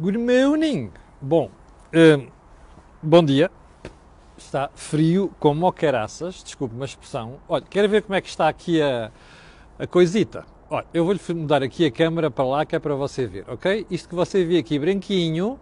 Good 0.00 0.18
morning. 0.18 0.90
Bom, 1.22 1.48
hum, 1.94 2.26
bom 3.00 3.24
dia. 3.24 3.48
Está 4.36 4.68
frio 4.74 5.32
como 5.38 5.68
o 5.68 5.72
caraças, 5.72 6.42
desculpe 6.42 6.74
uma 6.74 6.84
expressão. 6.84 7.36
Olha, 7.48 7.62
quero 7.70 7.88
ver 7.88 8.02
como 8.02 8.16
é 8.16 8.20
que 8.20 8.28
está 8.28 8.48
aqui 8.48 8.82
a, 8.82 9.12
a 9.78 9.86
coisita. 9.86 10.44
Olha, 10.68 10.84
eu 10.92 11.04
vou-lhe 11.04 11.20
mudar 11.32 11.62
aqui 11.62 11.86
a 11.86 11.92
câmera 11.92 12.28
para 12.28 12.44
lá 12.44 12.66
que 12.66 12.74
é 12.74 12.80
para 12.80 12.96
você 12.96 13.24
ver, 13.24 13.44
ok? 13.46 13.86
Isto 13.88 14.08
que 14.08 14.16
você 14.16 14.44
vê 14.44 14.58
aqui 14.58 14.80
branquinho 14.80 15.60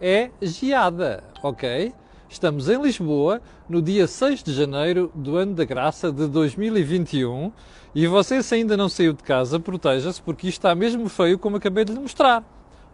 é 0.00 0.30
geada, 0.40 1.24
ok? 1.42 1.92
Estamos 2.28 2.68
em 2.68 2.80
Lisboa 2.80 3.42
no 3.68 3.82
dia 3.82 4.06
6 4.06 4.44
de 4.44 4.54
janeiro 4.54 5.10
do 5.12 5.36
ano 5.36 5.54
da 5.54 5.64
graça 5.64 6.12
de 6.12 6.28
2021 6.28 7.50
e 7.96 8.06
você 8.06 8.44
se 8.44 8.54
ainda 8.54 8.76
não 8.76 8.88
saiu 8.88 9.12
de 9.12 9.24
casa, 9.24 9.58
proteja-se 9.58 10.22
porque 10.22 10.46
isto 10.46 10.58
está 10.58 10.72
mesmo 10.72 11.08
feio 11.08 11.36
como 11.36 11.56
acabei 11.56 11.84
de 11.84 11.92
lhe 11.92 11.98
mostrar, 11.98 12.44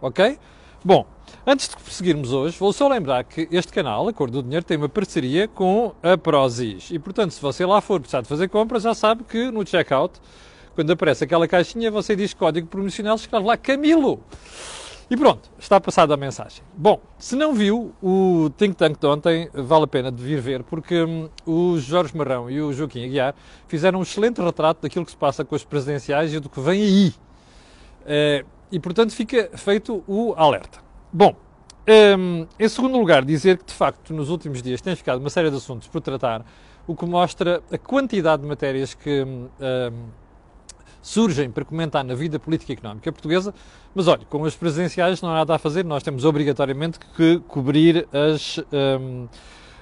ok? 0.01 0.39
Bom, 0.83 1.05
antes 1.45 1.67
de 1.67 1.75
prosseguirmos 1.75 2.31
hoje, 2.31 2.57
vou 2.57 2.71
só 2.71 2.87
lembrar 2.87 3.25
que 3.25 3.49
este 3.51 3.73
canal, 3.73 4.07
a 4.07 4.13
Cor 4.13 4.31
do 4.31 4.41
Dinheiro, 4.41 4.65
tem 4.65 4.77
uma 4.77 4.87
parceria 4.87 5.45
com 5.45 5.93
a 6.01 6.17
Prozis. 6.17 6.89
E, 6.89 6.97
portanto, 6.97 7.31
se 7.31 7.41
você 7.41 7.65
lá 7.65 7.81
for 7.81 7.99
precisar 7.99 8.21
de 8.21 8.29
fazer 8.29 8.47
compras, 8.47 8.83
já 8.83 8.93
sabe 8.93 9.25
que 9.25 9.51
no 9.51 9.67
checkout, 9.67 10.21
quando 10.75 10.91
aparece 10.91 11.25
aquela 11.25 11.49
caixinha, 11.49 11.91
você 11.91 12.15
diz 12.15 12.33
código 12.33 12.65
promocional, 12.67 13.15
escreve 13.17 13.45
lá 13.45 13.57
Camilo. 13.57 14.23
E 15.11 15.17
pronto, 15.17 15.51
está 15.59 15.81
passada 15.81 16.13
a 16.13 16.17
mensagem. 16.17 16.63
Bom, 16.73 17.01
se 17.17 17.35
não 17.35 17.53
viu 17.53 17.93
o 18.01 18.49
Think 18.55 18.75
Tank 18.75 18.97
de 18.97 19.05
ontem, 19.05 19.49
vale 19.53 19.83
a 19.83 19.87
pena 19.87 20.09
de 20.09 20.23
vir 20.23 20.39
ver, 20.39 20.63
porque 20.63 21.03
hum, 21.03 21.27
o 21.45 21.77
Jorge 21.77 22.15
Marrão 22.15 22.49
e 22.49 22.61
o 22.61 22.71
Joaquim 22.71 23.03
Aguiar 23.03 23.35
fizeram 23.67 23.99
um 23.99 24.03
excelente 24.03 24.39
retrato 24.39 24.83
daquilo 24.83 25.03
que 25.03 25.11
se 25.11 25.17
passa 25.17 25.43
com 25.43 25.55
as 25.55 25.65
presidenciais 25.65 26.33
e 26.33 26.39
do 26.39 26.47
que 26.47 26.61
vem 26.61 26.81
aí. 26.81 27.13
Uh, 28.05 28.58
e, 28.71 28.79
portanto, 28.79 29.13
fica 29.13 29.49
feito 29.55 30.03
o 30.07 30.33
alerta. 30.35 30.79
Bom, 31.11 31.35
um, 32.17 32.45
em 32.59 32.69
segundo 32.69 32.97
lugar, 32.97 33.25
dizer 33.25 33.57
que, 33.57 33.65
de 33.65 33.73
facto, 33.73 34.13
nos 34.13 34.29
últimos 34.29 34.61
dias 34.61 34.79
tem 34.81 34.95
ficado 34.95 35.19
uma 35.19 35.29
série 35.29 35.49
de 35.49 35.57
assuntos 35.57 35.87
por 35.87 36.01
tratar, 36.01 36.45
o 36.85 36.95
que 36.95 37.05
mostra 37.05 37.63
a 37.71 37.77
quantidade 37.77 38.41
de 38.41 38.47
matérias 38.47 38.93
que 38.93 39.23
um, 39.23 39.47
surgem 41.01 41.49
para 41.49 41.65
comentar 41.65 42.03
na 42.03 42.13
vida 42.13 42.39
política 42.39 42.71
e 42.71 42.75
económica 42.75 43.11
portuguesa, 43.11 43.53
mas 43.93 44.07
olha, 44.07 44.25
com 44.25 44.43
as 44.45 44.55
presidenciais 44.55 45.21
não 45.21 45.29
há 45.29 45.35
nada 45.35 45.55
a 45.55 45.59
fazer, 45.59 45.83
nós 45.83 46.03
temos 46.03 46.25
obrigatoriamente 46.25 46.99
que 47.15 47.39
cobrir 47.47 48.07
as, 48.13 48.59
um, 48.71 49.27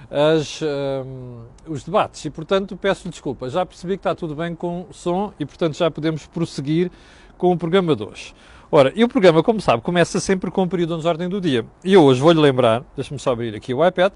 as, 0.09 0.61
um, 0.61 1.43
os 1.67 1.83
debates 1.83 2.23
e, 2.23 2.29
portanto, 2.29 2.77
peço 2.77 3.09
desculpa. 3.09 3.49
Já 3.49 3.65
percebi 3.65 3.93
que 3.93 3.99
está 3.99 4.15
tudo 4.15 4.35
bem 4.35 4.55
com 4.55 4.85
o 4.89 4.93
som 4.93 5.33
e, 5.39 5.45
portanto, 5.45 5.75
já 5.75 5.91
podemos 5.91 6.25
prosseguir 6.25 6.91
com 7.37 7.51
o 7.51 7.57
programa 7.57 7.95
de 7.95 8.03
hoje. 8.03 8.33
Ora, 8.69 8.91
e 8.93 9.01
o 9.01 9.07
programa, 9.07 9.41
como 9.41 9.61
sabe, 9.61 9.81
começa 9.81 10.19
sempre 10.19 10.51
com 10.51 10.63
o 10.63 10.67
período 10.67 10.97
de 10.99 11.07
ordem 11.07 11.29
do 11.29 11.39
dia. 11.39 11.65
E 11.85 11.93
eu 11.93 12.03
hoje 12.03 12.19
vou-lhe 12.19 12.39
lembrar, 12.41 12.83
deixe-me 12.97 13.17
só 13.17 13.31
abrir 13.31 13.55
aqui 13.55 13.73
o 13.73 13.85
iPad, 13.85 14.11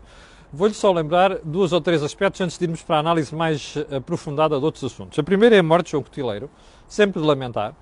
vou-lhe 0.51 0.73
só 0.73 0.91
lembrar 0.91 1.37
duas 1.37 1.71
ou 1.71 1.79
três 1.79 2.03
aspectos 2.03 2.41
antes 2.41 2.57
de 2.57 2.65
irmos 2.65 2.81
para 2.81 2.97
a 2.97 2.99
análise 2.99 3.33
mais 3.33 3.77
aprofundada 3.89 4.59
de 4.59 4.65
outros 4.65 4.83
assuntos. 4.83 5.17
A 5.17 5.23
primeira 5.23 5.55
é 5.55 5.59
a 5.59 5.63
morte 5.63 5.85
de 5.85 5.91
João 5.91 6.03
Cotileiro, 6.03 6.49
sempre 6.85 7.21
de 7.21 7.25
lamentar. 7.25 7.73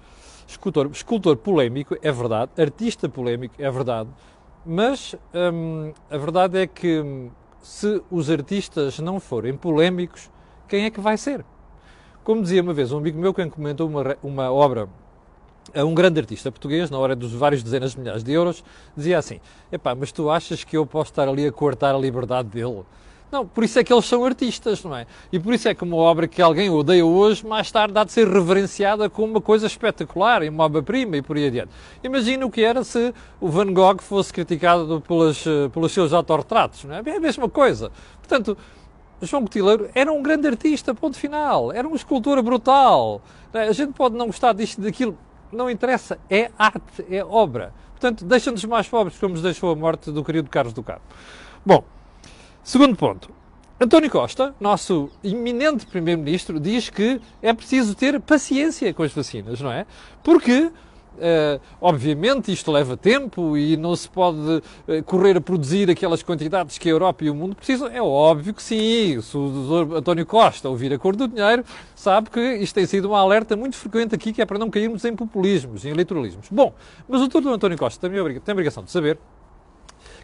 Escultor, 0.48 0.92
escultor 0.92 1.38
polémico, 1.38 1.98
é 2.04 2.12
verdade. 2.12 2.52
Artista 2.56 3.10
polémico, 3.10 3.56
é 3.58 3.72
verdade. 3.72 4.10
Mas 4.64 5.16
hum, 5.34 5.92
a 6.08 6.18
verdade 6.20 6.60
é 6.60 6.68
que 6.68 7.00
hum, 7.00 7.32
se 7.64 8.00
os 8.12 8.30
artistas 8.30 9.00
não 9.00 9.20
forem 9.20 9.58
polémicos, 9.58 10.30
quem 10.68 10.86
é 10.86 10.92
que 10.92 11.02
vai 11.02 11.18
ser? 11.18 11.44
Como 12.24 12.44
dizia 12.44 12.62
uma 12.62 12.76
vez 12.76 12.92
um 12.92 13.00
amigo 13.00 13.20
meu 13.20 13.34
que 13.34 13.44
comentou 13.50 13.88
uma, 13.88 14.16
uma 14.22 14.52
obra 14.52 14.88
um 15.76 15.94
grande 15.94 16.20
artista 16.20 16.52
português, 16.52 16.90
na 16.90 16.98
hora 16.98 17.16
dos 17.16 17.34
vários 17.34 17.64
dezenas 17.64 17.92
de 17.92 18.00
milhares 18.00 18.24
de 18.24 18.32
euros, 18.32 18.64
dizia 18.96 19.18
assim: 19.18 19.40
Epá, 19.72 19.96
mas 19.96 20.12
tu 20.12 20.30
achas 20.30 20.64
que 20.64 20.78
eu 20.78 20.86
posso 20.86 21.12
estar 21.12 21.28
ali 21.28 21.46
a 21.46 21.52
cortar 21.52 21.96
a 21.96 21.98
liberdade 21.98 22.50
dele? 22.50 22.84
Não, 23.32 23.46
por 23.46 23.64
isso 23.64 23.78
é 23.78 23.84
que 23.84 23.94
eles 23.94 24.06
são 24.06 24.26
artistas, 24.26 24.84
não 24.84 24.96
é? 24.96 25.06
E 25.32 25.40
por 25.40 25.54
isso 25.54 25.70
é 25.70 25.76
que 25.76 25.84
uma 25.84 25.98
obra 25.98 26.28
que 26.28 26.42
alguém 26.42 26.70
odeia 26.72 27.06
hoje, 27.06 27.46
mais 27.46 27.72
tarde 27.72 27.96
há 27.98 28.04
de 28.04 28.12
ser 28.12 28.28
reverenciada 28.28 29.08
como 29.08 29.28
uma 29.28 29.42
coisa 29.42 29.68
espetacular, 29.68 30.42
uma 30.44 30.64
obra-prima 30.64 31.18
e 31.18 31.22
por 31.22 31.38
aí 31.38 31.46
adiante. 31.46 31.70
Imagina 32.04 32.44
o 32.46 32.50
que 32.50 32.64
era 32.64 32.84
se 32.84 33.14
o 33.40 33.48
Van 33.48 33.72
Gogh 33.72 34.02
fosse 34.02 34.34
criticado 34.34 35.00
pelos, 35.08 35.46
pelos 35.72 35.92
seus 35.92 36.12
autorretratos, 36.12 36.86
não 36.86 36.96
é? 36.96 37.04
É 37.06 37.18
a 37.18 37.20
mesma 37.20 37.48
coisa. 37.48 37.92
Portanto, 38.18 38.58
João 39.22 39.44
Cotileiro 39.44 39.90
era 39.94 40.12
um 40.12 40.24
grande 40.24 40.48
artista, 40.48 40.96
ponto 40.96 41.18
final. 41.18 41.72
Era 41.72 41.88
um 41.88 41.96
escultor 41.96 42.42
brutal. 42.42 43.22
É? 43.54 43.68
A 43.68 43.72
gente 43.74 43.94
pode 43.94 44.16
não 44.16 44.28
gostar 44.28 44.54
disto, 44.54 44.82
daquilo, 44.82 45.18
não 45.52 45.70
interessa, 45.70 46.18
é 46.30 46.52
arte, 46.58 47.06
é 47.10 47.24
obra. 47.24 47.74
Portanto, 47.92 48.24
deixa-nos 48.24 48.64
mais 48.66 48.88
pobres 48.88 49.18
como 49.18 49.34
nos 49.34 49.44
deixou 49.44 49.72
a 49.72 49.76
morte 49.76 50.12
do 50.12 50.24
querido 50.24 50.50
Carlos 50.50 50.74
do. 50.74 50.86
Bom, 51.66 51.84
segundo 52.64 52.96
ponto. 52.96 53.30
António 53.82 54.10
Costa, 54.10 54.54
nosso 54.60 55.10
iminente 55.24 55.86
Primeiro-Ministro, 55.86 56.60
diz 56.60 56.90
que 56.90 57.22
é 57.42 57.54
preciso 57.54 57.96
ter 57.96 58.20
paciência 58.20 58.94
com 58.94 59.04
as 59.04 59.14
vacinas, 59.14 59.62
não 59.62 59.72
é? 59.72 59.86
Porque 60.22 60.70
Uh, 61.18 61.60
obviamente 61.82 62.50
isto 62.50 62.72
leva 62.72 62.96
tempo 62.96 63.58
e 63.58 63.76
não 63.76 63.94
se 63.94 64.08
pode 64.08 64.38
uh, 64.38 64.62
correr 65.06 65.36
a 65.36 65.42
produzir 65.42 65.90
aquelas 65.90 66.24
quantidades 66.24 66.78
que 66.78 66.88
a 66.88 66.92
Europa 66.92 67.26
e 67.26 67.30
o 67.30 67.36
mundo 67.36 67.56
precisam. 67.56 67.88
É 67.88 68.02
óbvio 68.02 68.54
que 68.54 68.64
sim. 68.64 69.20
Se 69.22 69.36
o 69.36 69.86
Dr. 69.86 69.98
António 69.98 70.26
Costa 70.26 70.70
ouvir 70.70 70.94
a 70.94 70.98
cor 70.98 71.16
do 71.16 71.28
dinheiro, 71.28 71.66
sabe 71.94 72.30
que 72.30 72.40
isto 72.40 72.74
tem 72.74 72.86
sido 72.86 73.10
um 73.10 73.16
alerta 73.16 73.58
muito 73.58 73.76
frequente 73.76 74.16
aqui, 74.16 74.32
que 74.32 74.42
é 74.42 74.46
para 74.46 74.58
não 74.58 74.70
cairmos 74.70 75.04
em 75.04 75.14
populismos, 75.16 75.84
em 75.84 75.90
eleitoralismos. 75.90 76.48
Bom, 76.50 76.74
mas 77.08 77.22
o 77.22 77.28
Dr. 77.28 77.50
António 77.50 77.78
Costa 77.78 78.00
também 78.00 78.40
tem 78.40 78.52
a 78.52 78.54
obrigação 78.54 78.84
de 78.84 78.92
saber 78.92 79.18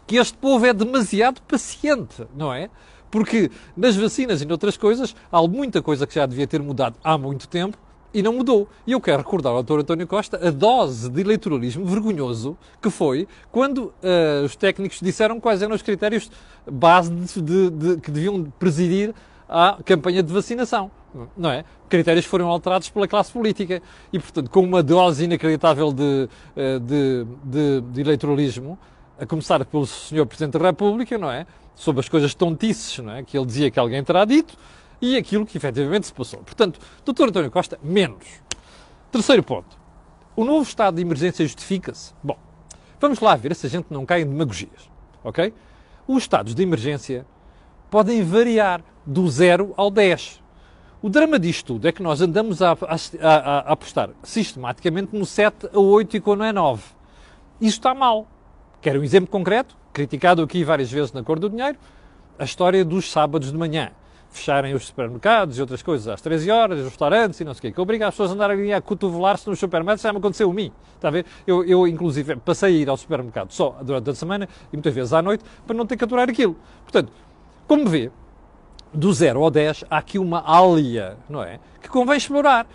que 0.06 0.16
este 0.16 0.38
povo 0.38 0.64
é 0.64 0.72
demasiado 0.72 1.42
paciente, 1.42 2.26
não 2.34 2.54
é? 2.54 2.70
Porque 3.10 3.50
nas 3.76 3.96
vacinas 3.96 4.40
e 4.40 4.46
noutras 4.46 4.76
coisas 4.76 5.14
há 5.30 5.42
muita 5.46 5.82
coisa 5.82 6.06
que 6.06 6.14
já 6.14 6.26
devia 6.26 6.46
ter 6.46 6.62
mudado 6.62 6.96
há 7.02 7.18
muito 7.18 7.48
tempo 7.48 7.76
e 8.12 8.22
não 8.22 8.32
mudou. 8.32 8.68
E 8.86 8.92
eu 8.92 9.00
quero 9.00 9.18
recordar 9.18 9.52
ao 9.52 9.62
Dr. 9.62 9.80
António 9.80 10.06
Costa 10.06 10.40
a 10.46 10.50
dose 10.50 11.08
de 11.08 11.20
eleitoralismo 11.20 11.84
vergonhoso 11.84 12.56
que 12.80 12.90
foi 12.90 13.26
quando 13.50 13.86
uh, 14.02 14.44
os 14.44 14.56
técnicos 14.56 15.00
disseram 15.00 15.40
quais 15.40 15.62
eram 15.62 15.74
os 15.74 15.82
critérios 15.82 16.30
base 16.70 17.10
de, 17.10 17.42
de, 17.42 17.70
de, 17.70 18.00
que 18.00 18.10
deviam 18.10 18.44
presidir 18.58 19.14
a 19.48 19.78
campanha 19.84 20.22
de 20.22 20.32
vacinação. 20.32 20.90
Não 21.36 21.50
é? 21.50 21.64
Critérios 21.88 22.26
foram 22.26 22.48
alterados 22.48 22.90
pela 22.90 23.08
classe 23.08 23.32
política 23.32 23.80
e, 24.12 24.18
portanto, 24.18 24.50
com 24.50 24.60
uma 24.60 24.82
dose 24.82 25.24
inacreditável 25.24 25.92
de, 25.92 26.28
eh, 26.54 26.78
de 26.78 28.00
eleitoralismo, 28.00 28.78
a 29.18 29.24
começar 29.24 29.64
pelo 29.64 29.86
Sr. 29.86 30.26
Presidente 30.26 30.58
da 30.58 30.66
República, 30.66 31.16
não 31.16 31.30
é? 31.30 31.46
Sobre 31.74 32.00
as 32.00 32.08
coisas 32.08 32.34
tontices, 32.34 32.98
não 32.98 33.12
é? 33.12 33.22
Que 33.22 33.36
ele 33.38 33.46
dizia 33.46 33.70
que 33.70 33.78
alguém 33.78 34.02
terá 34.04 34.24
dito, 34.24 34.56
e 35.00 35.16
aquilo 35.16 35.46
que 35.46 35.56
efetivamente 35.56 36.06
se 36.06 36.12
passou. 36.12 36.40
Portanto, 36.40 36.80
Dr. 37.04 37.24
António 37.24 37.50
Costa, 37.50 37.78
menos. 37.82 38.24
Terceiro 39.10 39.42
ponto. 39.42 39.78
O 40.34 40.44
novo 40.44 40.62
estado 40.62 40.96
de 40.96 41.02
emergência 41.02 41.44
justifica-se? 41.44 42.12
Bom, 42.22 42.38
vamos 43.00 43.20
lá 43.20 43.34
ver 43.36 43.54
se 43.54 43.66
a 43.66 43.70
gente 43.70 43.86
não 43.90 44.04
cai 44.04 44.22
em 44.22 44.26
demagogias, 44.26 44.90
ok? 45.24 45.52
Os 46.06 46.22
estados 46.22 46.54
de 46.54 46.62
emergência 46.62 47.26
podem 47.90 48.22
variar 48.22 48.82
do 49.04 49.28
0 49.28 49.72
ao 49.76 49.90
10. 49.90 50.42
O 51.00 51.08
drama 51.08 51.38
disto 51.38 51.74
tudo 51.74 51.88
é 51.88 51.92
que 51.92 52.02
nós 52.02 52.20
andamos 52.20 52.60
a, 52.62 52.72
a, 52.72 52.96
a, 53.20 53.58
a 53.58 53.58
apostar 53.72 54.10
sistematicamente 54.22 55.16
no 55.16 55.24
7 55.24 55.70
a 55.72 55.78
8 55.78 56.16
e 56.16 56.20
quando 56.20 56.44
é 56.44 56.52
9. 56.52 56.82
Isso 57.60 57.78
está 57.78 57.94
mal. 57.94 58.26
Quero 58.80 59.00
um 59.00 59.04
exemplo 59.04 59.30
concreto, 59.30 59.76
criticado 59.92 60.42
aqui 60.42 60.64
várias 60.64 60.90
vezes 60.90 61.12
na 61.12 61.22
Cor 61.22 61.38
do 61.38 61.48
Dinheiro, 61.48 61.78
a 62.38 62.44
história 62.44 62.84
dos 62.84 63.10
sábados 63.10 63.50
de 63.50 63.56
manhã 63.56 63.92
fecharem 64.36 64.74
os 64.74 64.86
supermercados 64.86 65.58
e 65.58 65.60
outras 65.60 65.82
coisas 65.82 66.06
às 66.08 66.20
13 66.20 66.50
horas, 66.50 66.78
os 66.80 66.86
restaurantes 66.86 67.40
e 67.40 67.44
não 67.44 67.54
sei 67.54 67.58
o 67.58 67.62
quê, 67.62 67.72
que 67.72 67.80
obriga 67.80 68.06
as 68.06 68.14
pessoas 68.14 68.30
a 68.30 68.34
andarem 68.34 68.72
a 68.72 68.80
cotovelar-se 68.80 69.48
nos 69.48 69.58
supermercados, 69.58 70.02
já 70.02 70.12
me 70.12 70.18
aconteceu 70.18 70.50
a 70.50 70.54
mim, 70.54 70.72
está 70.94 71.08
a 71.08 71.10
ver? 71.10 71.26
Eu, 71.46 71.64
eu, 71.64 71.86
inclusive, 71.86 72.36
passei 72.36 72.76
a 72.76 72.78
ir 72.78 72.88
ao 72.88 72.96
supermercado 72.96 73.50
só 73.52 73.78
durante 73.82 74.10
a 74.10 74.14
semana 74.14 74.48
e 74.72 74.76
muitas 74.76 74.94
vezes 74.94 75.12
à 75.12 75.22
noite 75.22 75.44
para 75.66 75.76
não 75.76 75.86
ter 75.86 75.96
que 75.96 76.04
aturar 76.04 76.28
aquilo. 76.28 76.56
Portanto, 76.84 77.10
como 77.66 77.88
vê, 77.88 78.10
do 78.92 79.12
0 79.12 79.42
ao 79.42 79.50
10 79.50 79.84
há 79.90 79.98
aqui 79.98 80.18
uma 80.18 80.42
alia, 80.46 81.16
não 81.28 81.42
é? 81.42 81.58
Que 81.80 81.88
convém 81.88 82.16
explorar. 82.16 82.66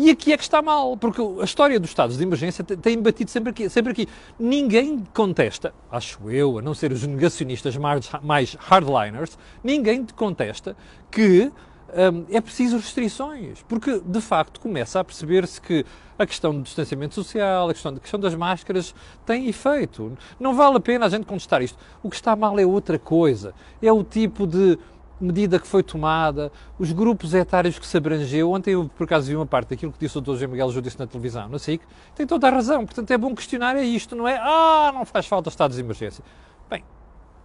E 0.00 0.10
aqui 0.10 0.32
é 0.32 0.36
que 0.36 0.44
está 0.44 0.62
mal, 0.62 0.96
porque 0.96 1.20
a 1.40 1.44
história 1.44 1.80
dos 1.80 1.90
estados 1.90 2.16
de 2.16 2.22
emergência 2.22 2.62
tem 2.62 3.02
batido 3.02 3.32
sempre 3.32 3.50
aqui. 3.50 3.68
Sempre 3.68 3.90
aqui. 3.90 4.08
Ninguém 4.38 5.04
contesta, 5.12 5.74
acho 5.90 6.30
eu, 6.30 6.58
a 6.58 6.62
não 6.62 6.72
ser 6.72 6.92
os 6.92 7.04
negacionistas 7.04 7.76
mais 8.22 8.54
hardliners, 8.60 9.36
ninguém 9.62 10.06
contesta 10.14 10.76
que 11.10 11.50
hum, 11.90 12.24
é 12.30 12.40
preciso 12.40 12.76
restrições, 12.76 13.64
porque 13.68 14.00
de 14.06 14.20
facto 14.20 14.60
começa 14.60 15.00
a 15.00 15.04
perceber-se 15.04 15.60
que 15.60 15.84
a 16.16 16.24
questão 16.24 16.54
do 16.54 16.62
distanciamento 16.62 17.16
social, 17.16 17.68
a 17.68 17.72
questão, 17.72 17.96
a 17.96 17.98
questão 17.98 18.20
das 18.20 18.36
máscaras 18.36 18.94
tem 19.26 19.48
efeito. 19.48 20.16
Não 20.38 20.54
vale 20.54 20.76
a 20.76 20.80
pena 20.80 21.06
a 21.06 21.08
gente 21.08 21.26
contestar 21.26 21.60
isto. 21.60 21.76
O 22.04 22.08
que 22.08 22.14
está 22.14 22.36
mal 22.36 22.56
é 22.56 22.64
outra 22.64 23.00
coisa. 23.00 23.52
É 23.82 23.92
o 23.92 24.04
tipo 24.04 24.46
de 24.46 24.78
medida 25.20 25.58
que 25.58 25.66
foi 25.66 25.82
tomada, 25.82 26.52
os 26.78 26.92
grupos 26.92 27.34
etários 27.34 27.78
que 27.78 27.86
se 27.86 27.96
abrangeu. 27.96 28.52
Ontem 28.52 28.72
eu, 28.72 28.90
por 28.96 29.04
acaso, 29.04 29.26
vi 29.26 29.36
uma 29.36 29.46
parte 29.46 29.70
daquilo 29.70 29.92
que 29.92 29.98
disse 29.98 30.16
o 30.16 30.20
Dr. 30.20 30.32
José 30.32 30.46
Miguel 30.46 30.70
Judice 30.70 30.98
na 30.98 31.06
televisão, 31.06 31.48
na 31.48 31.58
SIC, 31.58 31.82
tem 32.14 32.26
toda 32.26 32.48
a 32.48 32.50
razão. 32.50 32.84
Portanto, 32.84 33.10
é 33.10 33.18
bom 33.18 33.34
questionar 33.34 33.76
é 33.76 33.84
isto, 33.84 34.14
não 34.14 34.26
é? 34.26 34.36
Ah, 34.36 34.90
não 34.94 35.04
faz 35.04 35.26
falta 35.26 35.48
estados 35.48 35.76
de 35.76 35.82
emergência. 35.82 36.24
Bem, 36.70 36.84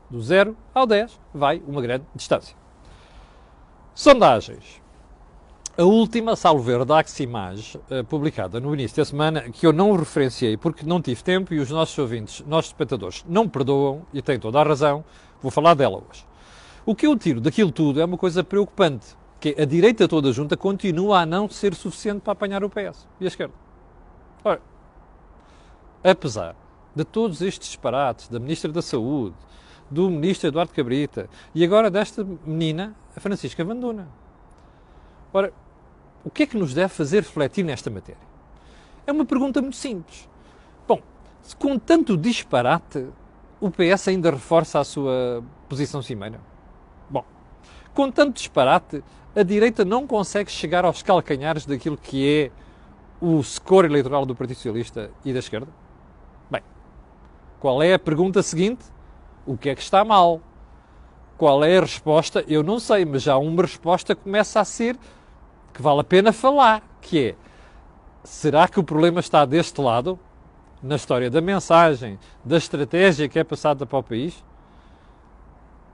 do 0.09 0.21
0 0.21 0.55
ao 0.73 0.85
10 0.85 1.19
vai 1.33 1.61
uma 1.67 1.81
grande 1.81 2.05
distância. 2.15 2.55
Sondagens. 3.95 4.81
A 5.75 5.83
última, 5.83 6.35
salvo 6.35 6.61
ver, 6.61 6.85
da 6.85 6.99
Aximage, 6.99 7.79
uh, 7.89 8.03
publicada 8.03 8.59
no 8.59 8.75
início 8.75 8.97
da 8.97 9.05
semana, 9.05 9.41
que 9.49 9.65
eu 9.65 9.73
não 9.73 9.95
referenciei 9.95 10.55
porque 10.55 10.85
não 10.85 11.01
tive 11.01 11.23
tempo 11.23 11.51
e 11.51 11.59
os 11.59 11.71
nossos 11.71 11.97
ouvintes, 11.97 12.43
nossos 12.45 12.69
espectadores, 12.69 13.25
não 13.27 13.49
perdoam 13.49 14.03
e 14.13 14.21
têm 14.21 14.39
toda 14.39 14.59
a 14.59 14.63
razão, 14.63 15.03
vou 15.41 15.49
falar 15.49 15.73
dela 15.73 15.97
hoje. 15.97 16.23
O 16.85 16.93
que 16.93 17.07
eu 17.07 17.17
tiro 17.17 17.39
daquilo 17.39 17.71
tudo 17.71 18.01
é 18.01 18.05
uma 18.05 18.17
coisa 18.17 18.43
preocupante, 18.43 19.15
que 19.39 19.55
a 19.57 19.63
direita 19.63 20.05
toda 20.05 20.33
junta 20.33 20.57
continua 20.57 21.21
a 21.21 21.25
não 21.25 21.49
ser 21.49 21.73
suficiente 21.73 22.19
para 22.19 22.33
apanhar 22.33 22.61
o 22.61 22.69
PS 22.69 23.07
e 23.21 23.23
a 23.23 23.27
esquerda. 23.27 23.53
Ora, 24.43 24.61
apesar 26.03 26.57
de 26.93 27.05
todos 27.05 27.41
estes 27.41 27.69
disparates 27.69 28.27
da 28.27 28.37
Ministra 28.37 28.69
da 28.69 28.81
Saúde, 28.81 29.33
do 29.89 30.09
Ministro 30.09 30.49
Eduardo 30.49 30.73
Cabrita 30.73 31.29
e 31.55 31.63
agora 31.63 31.89
desta 31.89 32.27
menina, 32.45 32.93
a 33.15 33.19
Francisca 33.21 33.63
Vanduna. 33.63 34.09
Ora, 35.31 35.53
o 36.25 36.29
que 36.29 36.43
é 36.43 36.45
que 36.45 36.57
nos 36.57 36.73
deve 36.73 36.89
fazer 36.89 37.21
refletir 37.21 37.63
nesta 37.63 37.89
matéria? 37.89 38.21
É 39.07 39.11
uma 39.13 39.23
pergunta 39.23 39.61
muito 39.61 39.77
simples. 39.77 40.27
Bom, 40.85 41.01
se 41.41 41.55
com 41.55 41.79
tanto 41.79 42.17
disparate 42.17 43.07
o 43.61 43.71
PS 43.71 44.09
ainda 44.09 44.31
reforça 44.31 44.81
a 44.81 44.83
sua 44.83 45.41
posição 45.69 46.01
cimeira? 46.01 46.52
Com 47.93 48.11
tanto 48.11 48.35
disparate, 48.35 49.03
a 49.35 49.43
direita 49.43 49.85
não 49.85 50.07
consegue 50.07 50.51
chegar 50.51 50.85
aos 50.85 51.03
calcanhares 51.03 51.65
daquilo 51.65 51.97
que 51.97 52.27
é 52.27 52.51
o 53.21 53.41
score 53.43 53.87
eleitoral 53.87 54.25
do 54.25 54.35
Partido 54.35 54.57
Socialista 54.57 55.11
e 55.23 55.31
da 55.31 55.39
esquerda? 55.39 55.67
Bem, 56.49 56.61
qual 57.59 57.81
é 57.81 57.93
a 57.93 57.99
pergunta 57.99 58.41
seguinte? 58.41 58.83
O 59.45 59.57
que 59.57 59.69
é 59.69 59.75
que 59.75 59.81
está 59.81 60.03
mal? 60.03 60.41
Qual 61.37 61.63
é 61.63 61.77
a 61.77 61.81
resposta? 61.81 62.43
Eu 62.47 62.63
não 62.63 62.79
sei, 62.79 63.05
mas 63.05 63.23
já 63.23 63.37
uma 63.37 63.61
resposta 63.61 64.15
começa 64.15 64.59
a 64.59 64.65
ser 64.65 64.97
que 65.73 65.81
vale 65.81 66.01
a 66.01 66.03
pena 66.03 66.31
falar, 66.31 66.81
que 67.01 67.29
é 67.29 67.35
será 68.23 68.67
que 68.67 68.79
o 68.79 68.83
problema 68.83 69.19
está 69.19 69.45
deste 69.45 69.81
lado, 69.81 70.17
na 70.81 70.95
história 70.95 71.29
da 71.29 71.41
mensagem, 71.41 72.19
da 72.43 72.57
estratégia 72.57 73.27
que 73.27 73.39
é 73.39 73.43
passada 73.43 73.85
para 73.85 73.97
o 73.97 74.03
país? 74.03 74.43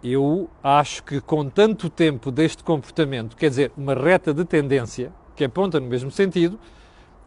Eu 0.03 0.49
acho 0.63 1.03
que 1.03 1.19
com 1.19 1.49
tanto 1.49 1.89
tempo 1.89 2.31
deste 2.31 2.63
comportamento, 2.63 3.35
quer 3.35 3.49
dizer, 3.49 3.71
uma 3.75 3.93
reta 3.93 4.33
de 4.33 4.45
tendência 4.45 5.11
que 5.35 5.43
aponta 5.43 5.79
no 5.79 5.87
mesmo 5.87 6.09
sentido, 6.09 6.59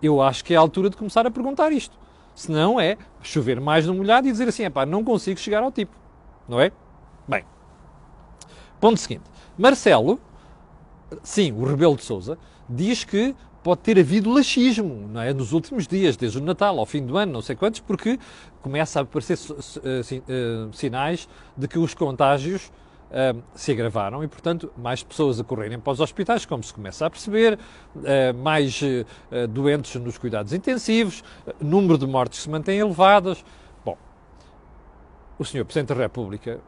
eu 0.02 0.20
acho 0.20 0.44
que 0.44 0.54
é 0.54 0.56
a 0.56 0.60
altura 0.60 0.90
de 0.90 0.96
começar 0.96 1.26
a 1.26 1.30
perguntar 1.30 1.70
isto. 1.72 1.98
Se 2.34 2.50
não 2.50 2.80
é 2.80 2.96
chover 3.22 3.60
mais 3.60 3.86
no 3.86 3.94
molhado 3.94 4.26
e 4.26 4.32
dizer 4.32 4.48
assim, 4.48 4.68
pá, 4.70 4.86
não 4.86 5.04
consigo 5.04 5.38
chegar 5.38 5.62
ao 5.62 5.70
tipo. 5.70 5.94
Não 6.48 6.60
é? 6.60 6.72
Bem. 7.28 7.44
Ponto 8.80 8.98
seguinte. 8.98 9.24
Marcelo 9.56 10.18
sim, 11.22 11.52
o 11.52 11.64
Rebelo 11.64 11.96
de 11.96 12.04
Souza 12.04 12.38
diz 12.68 13.04
que 13.04 13.34
pode 13.62 13.80
ter 13.80 13.98
havido 13.98 14.30
laxismo 14.32 15.08
não 15.08 15.20
é? 15.20 15.32
nos 15.32 15.52
últimos 15.52 15.86
dias, 15.86 16.16
desde 16.16 16.38
o 16.38 16.42
Natal 16.42 16.78
ao 16.78 16.86
fim 16.86 17.04
do 17.04 17.16
ano, 17.16 17.32
não 17.32 17.42
sei 17.42 17.54
quantos, 17.54 17.80
porque 17.80 18.18
começa 18.60 18.98
a 18.98 19.02
aparecer 19.02 19.38
uh, 19.38 20.72
sinais 20.72 21.28
de 21.56 21.68
que 21.68 21.78
os 21.78 21.94
contágios 21.94 22.66
uh, 23.10 23.40
se 23.54 23.72
agravaram 23.72 24.24
e, 24.24 24.28
portanto, 24.28 24.72
mais 24.76 25.02
pessoas 25.02 25.38
a 25.38 25.44
correrem 25.44 25.78
para 25.78 25.92
os 25.92 26.00
hospitais, 26.00 26.44
como 26.44 26.62
se 26.62 26.74
começa 26.74 27.06
a 27.06 27.10
perceber, 27.10 27.58
uh, 27.96 28.36
mais 28.42 28.80
doentes 29.50 29.94
nos 30.00 30.18
cuidados 30.18 30.52
intensivos, 30.52 31.22
número 31.60 31.96
de 31.96 32.06
mortes 32.06 32.42
se 32.42 32.50
mantém 32.50 32.78
elevadas. 32.78 33.44
Bom, 33.84 33.96
o 35.38 35.44
Sr. 35.44 35.64
Presidente 35.64 35.88
da 35.88 36.02
República, 36.02 36.60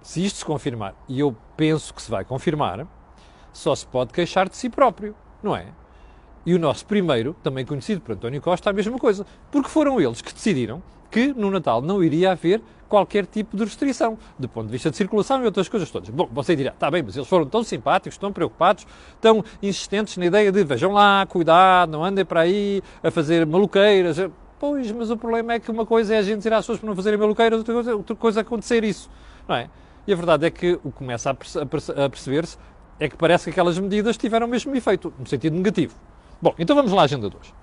se 0.00 0.24
isto 0.24 0.38
se 0.38 0.44
confirmar, 0.44 0.94
e 1.08 1.18
eu 1.18 1.34
penso 1.56 1.92
que 1.92 2.00
se 2.00 2.10
vai 2.10 2.24
confirmar, 2.24 2.86
só 3.52 3.74
se 3.74 3.86
pode 3.86 4.12
queixar 4.12 4.48
de 4.48 4.56
si 4.56 4.68
próprio, 4.68 5.14
não 5.42 5.56
é? 5.56 5.66
E 6.46 6.54
o 6.54 6.58
nosso 6.60 6.86
primeiro, 6.86 7.34
também 7.42 7.66
conhecido 7.66 8.00
por 8.00 8.12
António 8.12 8.40
Costa, 8.40 8.70
a 8.70 8.72
mesma 8.72 8.96
coisa. 8.98 9.26
Porque 9.50 9.68
foram 9.68 10.00
eles 10.00 10.22
que 10.22 10.32
decidiram 10.32 10.80
que 11.10 11.34
no 11.34 11.50
Natal 11.50 11.82
não 11.82 12.02
iria 12.04 12.32
haver 12.32 12.62
qualquer 12.88 13.26
tipo 13.26 13.56
de 13.56 13.64
restrição, 13.64 14.16
do 14.38 14.48
ponto 14.48 14.66
de 14.66 14.72
vista 14.72 14.90
de 14.90 14.96
circulação 14.96 15.42
e 15.42 15.44
outras 15.44 15.68
coisas 15.68 15.90
todas. 15.90 16.08
Bom, 16.08 16.28
você 16.32 16.54
dirá, 16.54 16.70
está 16.70 16.88
bem, 16.88 17.02
mas 17.02 17.16
eles 17.16 17.28
foram 17.28 17.46
tão 17.46 17.64
simpáticos, 17.64 18.16
tão 18.16 18.32
preocupados, 18.32 18.86
tão 19.20 19.44
insistentes 19.60 20.16
na 20.18 20.26
ideia 20.26 20.52
de 20.52 20.62
vejam 20.62 20.92
lá, 20.92 21.26
cuidado, 21.26 21.90
não 21.90 22.04
andem 22.04 22.24
para 22.24 22.42
aí 22.42 22.80
a 23.02 23.10
fazer 23.10 23.44
maluqueiras. 23.44 24.18
Pois, 24.58 24.90
mas 24.92 25.10
o 25.10 25.16
problema 25.16 25.54
é 25.54 25.58
que 25.58 25.68
uma 25.68 25.84
coisa 25.84 26.14
é 26.14 26.18
a 26.18 26.22
gente 26.22 26.38
dizer 26.38 26.52
às 26.52 26.60
pessoas 26.60 26.78
para 26.78 26.88
não 26.88 26.94
fazerem 26.94 27.18
maluqueiras, 27.18 27.58
outra 27.58 27.74
coisa, 27.74 27.96
outra 27.96 28.16
coisa 28.16 28.40
é 28.40 28.42
acontecer 28.42 28.84
isso, 28.84 29.10
não 29.48 29.56
é? 29.56 29.68
E 30.06 30.12
a 30.12 30.16
verdade 30.16 30.46
é 30.46 30.50
que 30.50 30.74
o 30.84 30.92
que 30.92 30.98
começa 30.98 31.30
a 31.30 32.08
perceber-se 32.08 32.56
é 33.00 33.08
que 33.08 33.16
parece 33.16 33.44
que 33.44 33.50
aquelas 33.50 33.76
medidas 33.78 34.16
tiveram 34.16 34.46
o 34.46 34.50
mesmo 34.50 34.74
efeito, 34.76 35.12
no 35.18 35.26
sentido 35.26 35.56
negativo. 35.56 35.94
Bom, 36.40 36.54
então 36.58 36.76
vamos 36.76 36.92
lá 36.92 37.02
à 37.02 37.04
agenda 37.04 37.30
de 37.30 37.36
hoje. 37.36 37.54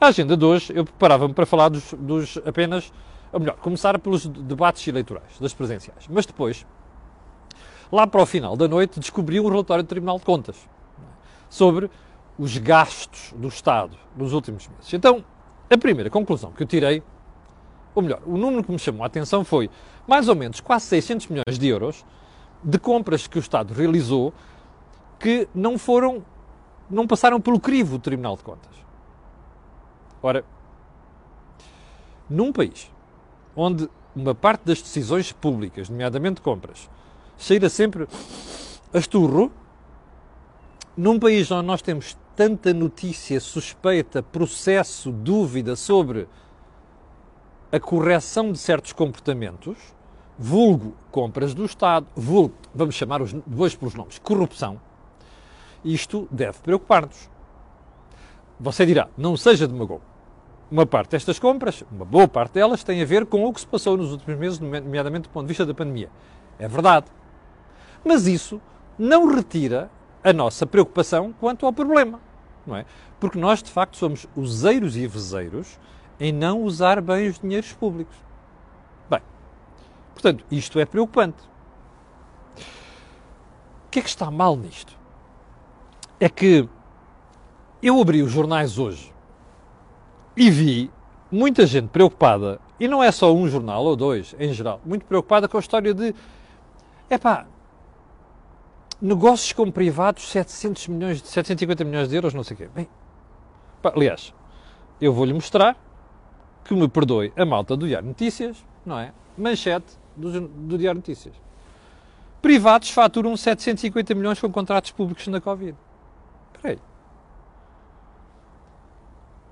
A 0.00 0.06
agenda 0.06 0.36
de 0.36 0.44
hoje, 0.44 0.72
eu 0.74 0.84
preparava-me 0.84 1.34
para 1.34 1.46
falar 1.46 1.68
dos, 1.68 1.94
dos, 1.94 2.38
apenas, 2.38 2.92
ou 3.32 3.38
melhor, 3.38 3.56
começar 3.56 3.98
pelos 3.98 4.26
debates 4.26 4.86
eleitorais, 4.88 5.38
das 5.38 5.54
presenciais. 5.54 6.08
Mas 6.10 6.26
depois, 6.26 6.66
lá 7.90 8.06
para 8.06 8.22
o 8.22 8.26
final 8.26 8.56
da 8.56 8.66
noite, 8.66 8.98
descobri 8.98 9.38
um 9.38 9.48
relatório 9.48 9.84
do 9.84 9.86
Tribunal 9.86 10.18
de 10.18 10.24
Contas 10.24 10.56
sobre 11.48 11.90
os 12.38 12.56
gastos 12.56 13.32
do 13.36 13.48
Estado 13.48 13.96
nos 14.16 14.32
últimos 14.32 14.66
meses. 14.68 14.92
Então, 14.92 15.24
a 15.70 15.76
primeira 15.76 16.10
conclusão 16.10 16.50
que 16.50 16.62
eu 16.62 16.66
tirei, 16.66 17.02
ou 17.94 18.02
melhor, 18.02 18.22
o 18.26 18.36
número 18.36 18.64
que 18.64 18.72
me 18.72 18.78
chamou 18.78 19.04
a 19.04 19.06
atenção 19.06 19.44
foi 19.44 19.70
mais 20.06 20.28
ou 20.28 20.34
menos 20.34 20.60
quase 20.60 20.86
600 20.86 21.28
milhões 21.28 21.58
de 21.58 21.68
euros 21.68 22.04
de 22.64 22.78
compras 22.78 23.26
que 23.26 23.38
o 23.38 23.40
Estado 23.40 23.74
realizou 23.74 24.32
que 25.18 25.48
não 25.54 25.78
foram, 25.78 26.24
não 26.90 27.06
passaram 27.06 27.40
pelo 27.40 27.60
crivo 27.60 27.98
do 27.98 28.02
Tribunal 28.02 28.36
de 28.36 28.42
Contas. 28.42 28.72
Ora, 30.22 30.44
num 32.28 32.52
país 32.52 32.90
onde 33.56 33.88
uma 34.14 34.34
parte 34.34 34.62
das 34.64 34.80
decisões 34.80 35.32
públicas, 35.32 35.88
nomeadamente 35.88 36.40
compras, 36.40 36.88
cheira 37.38 37.68
sempre 37.68 38.06
a 38.92 38.98
esturro, 38.98 39.50
num 40.96 41.18
país 41.18 41.50
onde 41.50 41.66
nós 41.66 41.82
temos 41.82 42.16
tanta 42.36 42.72
notícia 42.72 43.40
suspeita, 43.40 44.22
processo, 44.22 45.10
dúvida 45.10 45.74
sobre 45.76 46.28
a 47.70 47.80
correção 47.80 48.52
de 48.52 48.58
certos 48.58 48.92
comportamentos, 48.92 49.78
vulgo 50.38 50.94
compras 51.10 51.54
do 51.54 51.64
Estado, 51.64 52.06
vulgo, 52.14 52.54
vamos 52.74 52.94
chamar 52.94 53.22
os 53.22 53.32
dois 53.46 53.74
pelos 53.74 53.94
nomes, 53.94 54.18
corrupção, 54.18 54.78
isto 55.84 56.28
deve 56.30 56.58
preocupar-nos. 56.58 57.30
Você 58.58 58.86
dirá, 58.86 59.08
não 59.16 59.36
seja 59.36 59.66
demagogo. 59.66 60.02
Uma 60.70 60.86
parte 60.86 61.10
destas 61.10 61.38
compras, 61.38 61.84
uma 61.90 62.04
boa 62.04 62.26
parte 62.26 62.54
delas, 62.54 62.82
tem 62.82 63.02
a 63.02 63.04
ver 63.04 63.26
com 63.26 63.44
o 63.44 63.52
que 63.52 63.60
se 63.60 63.66
passou 63.66 63.96
nos 63.96 64.12
últimos 64.12 64.38
meses, 64.38 64.58
nomeadamente 64.58 65.28
do 65.28 65.30
ponto 65.30 65.44
de 65.44 65.48
vista 65.48 65.66
da 65.66 65.74
pandemia. 65.74 66.10
É 66.58 66.66
verdade. 66.66 67.06
Mas 68.04 68.26
isso 68.26 68.60
não 68.98 69.34
retira 69.34 69.90
a 70.24 70.32
nossa 70.32 70.66
preocupação 70.66 71.34
quanto 71.38 71.66
ao 71.66 71.72
problema, 71.72 72.20
não 72.66 72.76
é? 72.76 72.86
Porque 73.20 73.38
nós, 73.38 73.62
de 73.62 73.70
facto, 73.70 73.96
somos 73.96 74.26
useiros 74.34 74.96
e 74.96 75.06
vezeiros 75.06 75.78
em 76.18 76.32
não 76.32 76.62
usar 76.62 77.00
bem 77.00 77.28
os 77.28 77.38
dinheiros 77.38 77.72
públicos. 77.72 78.16
Portanto, 80.22 80.44
isto 80.50 80.78
é 80.78 80.86
preocupante. 80.86 81.42
O 83.86 83.90
que 83.90 83.98
é 83.98 84.02
que 84.02 84.08
está 84.08 84.30
mal 84.30 84.56
nisto? 84.56 84.96
É 86.22 86.28
que 86.28 86.68
eu 87.82 88.00
abri 88.00 88.22
os 88.22 88.30
jornais 88.30 88.78
hoje 88.78 89.12
e 90.36 90.52
vi 90.52 90.88
muita 91.32 91.66
gente 91.66 91.88
preocupada, 91.88 92.60
e 92.78 92.86
não 92.86 93.02
é 93.02 93.10
só 93.10 93.34
um 93.34 93.48
jornal 93.48 93.84
ou 93.84 93.96
dois, 93.96 94.32
em 94.38 94.52
geral, 94.52 94.80
muito 94.86 95.04
preocupada 95.04 95.48
com 95.48 95.56
a 95.56 95.60
história 95.60 95.92
de 95.92 96.14
epá, 97.10 97.44
negócios 99.00 99.52
com 99.52 99.68
privados 99.68 100.30
700 100.30 100.86
milhões, 100.86 101.22
750 101.22 101.82
milhões 101.82 102.08
de 102.08 102.14
euros, 102.14 102.32
não 102.32 102.44
sei 102.44 102.54
o 102.54 102.58
quê. 102.58 102.68
Bem, 102.72 102.88
pá, 103.82 103.92
aliás, 103.92 104.32
eu 105.00 105.12
vou-lhe 105.12 105.32
mostrar 105.32 105.76
que 106.64 106.72
me 106.72 106.86
perdoe 106.86 107.32
a 107.36 107.44
malta 107.44 107.76
do 107.76 107.84
Diário 107.84 108.06
Notícias, 108.06 108.64
não 108.86 108.96
é? 108.96 109.12
Manchete, 109.36 109.98
do, 110.16 110.40
do 110.40 110.78
Diário 110.78 111.00
Notícias. 111.00 111.34
Privados 112.40 112.90
faturam 112.90 113.36
750 113.36 114.14
milhões 114.14 114.38
com 114.38 114.48
contratos 114.52 114.92
públicos 114.92 115.26
na 115.26 115.40
Covid. 115.40 115.76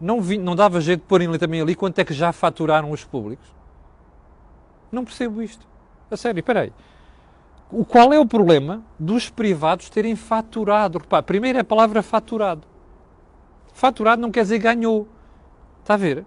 Não, 0.01 0.21
vi, 0.21 0.39
não 0.39 0.57
dava 0.57 0.81
jeito 0.81 1.01
de 1.01 1.07
porem 1.07 1.31
também 1.39 1.61
ali 1.61 1.75
quanto 1.75 1.99
é 1.99 2.05
que 2.05 2.15
já 2.15 2.33
faturaram 2.33 2.91
os 2.91 3.05
públicos? 3.05 3.47
Não 4.91 5.05
percebo 5.05 5.43
isto. 5.43 5.69
A 6.11 6.17
sério, 6.17 6.41
espera 6.41 6.63
aí. 6.63 6.73
O 7.71 7.85
qual 7.85 8.13
é 8.13 8.19
o 8.19 8.27
problema 8.27 8.83
dos 8.99 9.29
privados 9.29 9.91
terem 9.91 10.17
faturado? 10.17 10.99
Repare, 10.99 11.25
primeiro 11.25 11.59
é 11.59 11.61
a 11.61 11.65
palavra 11.65 12.03
faturado. 12.03 12.67
Faturado 13.75 14.23
não 14.23 14.31
quer 14.31 14.43
dizer 14.43 14.59
ganhou. 14.59 15.07
Está 15.83 15.95
a 15.95 15.99
ver? 15.99 16.25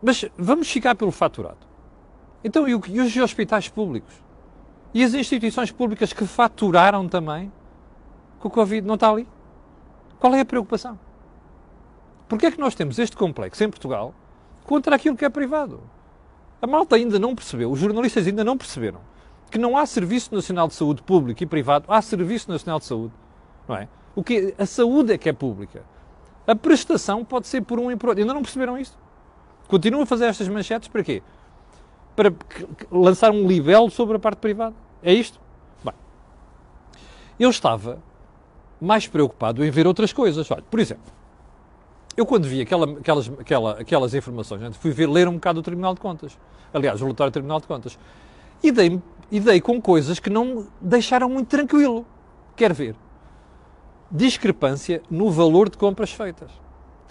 Mas 0.00 0.24
vamos 0.38 0.70
ficar 0.70 0.94
pelo 0.94 1.10
faturado. 1.10 1.66
Então, 2.42 2.68
e, 2.68 2.74
os 2.74 3.16
hospitais 3.16 3.68
públicos? 3.68 4.14
E 4.92 5.02
as 5.02 5.14
instituições 5.14 5.70
públicas 5.72 6.12
que 6.12 6.26
faturaram 6.26 7.08
também 7.08 7.50
com 8.44 8.48
o 8.48 8.50
Covid 8.50 8.86
não 8.86 8.96
está 8.96 9.10
ali? 9.10 9.26
Qual 10.20 10.34
é 10.34 10.40
a 10.40 10.44
preocupação? 10.44 10.98
Porquê 12.28 12.46
é 12.46 12.50
que 12.50 12.60
nós 12.60 12.74
temos 12.74 12.98
este 12.98 13.16
complexo 13.16 13.64
em 13.64 13.70
Portugal 13.70 14.14
contra 14.64 14.94
aquilo 14.94 15.16
que 15.16 15.24
é 15.24 15.30
privado? 15.30 15.80
A 16.60 16.66
malta 16.66 16.96
ainda 16.96 17.18
não 17.18 17.34
percebeu, 17.34 17.72
os 17.72 17.78
jornalistas 17.78 18.26
ainda 18.26 18.44
não 18.44 18.58
perceberam 18.58 19.00
que 19.50 19.56
não 19.56 19.78
há 19.78 19.86
Serviço 19.86 20.34
Nacional 20.34 20.68
de 20.68 20.74
Saúde 20.74 21.02
público 21.02 21.42
e 21.42 21.46
privado, 21.46 21.86
há 21.88 22.02
Serviço 22.02 22.50
Nacional 22.50 22.78
de 22.80 22.84
Saúde, 22.84 23.14
não 23.66 23.76
é? 23.76 23.88
O 24.14 24.22
que 24.22 24.54
a 24.58 24.66
saúde 24.66 25.14
é 25.14 25.18
que 25.18 25.28
é 25.28 25.32
pública. 25.32 25.82
A 26.46 26.54
prestação 26.54 27.24
pode 27.24 27.46
ser 27.46 27.62
por 27.62 27.80
um 27.80 27.90
e 27.90 27.96
por 27.96 28.10
outro. 28.10 28.22
Ainda 28.22 28.34
não 28.34 28.42
perceberam 28.42 28.76
isto? 28.76 28.98
Continuam 29.68 30.02
a 30.02 30.06
fazer 30.06 30.26
estas 30.26 30.48
manchetes 30.48 30.88
para 30.88 31.02
quê? 31.02 31.22
Para 32.14 32.32
lançar 32.90 33.30
um 33.30 33.46
libelo 33.46 33.90
sobre 33.90 34.16
a 34.16 34.18
parte 34.18 34.38
privada. 34.38 34.74
É 35.02 35.12
isto? 35.14 35.40
Bem, 35.82 35.94
eu 37.38 37.48
estava 37.48 38.02
mais 38.84 39.06
preocupado 39.06 39.64
em 39.64 39.70
ver 39.70 39.86
outras 39.86 40.12
coisas. 40.12 40.50
Olha, 40.50 40.62
por 40.62 40.78
exemplo, 40.78 41.12
eu 42.16 42.24
quando 42.24 42.46
vi 42.46 42.60
aquela, 42.60 42.98
aquelas, 42.98 43.30
aquela, 43.38 43.72
aquelas 43.72 44.14
informações, 44.14 44.76
fui 44.76 44.92
ver, 44.92 45.08
ler 45.08 45.26
um 45.26 45.34
bocado 45.34 45.60
o 45.60 45.62
Tribunal 45.62 45.94
de 45.94 46.00
Contas. 46.00 46.38
Aliás, 46.72 47.00
o 47.00 47.04
relatório 47.04 47.30
do 47.30 47.34
Tribunal 47.34 47.60
de 47.60 47.66
Contas. 47.66 47.98
E 48.62 48.70
dei, 48.70 49.00
e 49.30 49.40
dei 49.40 49.60
com 49.60 49.80
coisas 49.80 50.20
que 50.20 50.30
não 50.30 50.66
deixaram 50.80 51.28
muito 51.28 51.48
tranquilo. 51.48 52.06
Quer 52.56 52.72
ver? 52.72 52.94
Discrepância 54.10 55.02
no 55.10 55.30
valor 55.30 55.68
de 55.68 55.76
compras 55.76 56.12
feitas. 56.12 56.50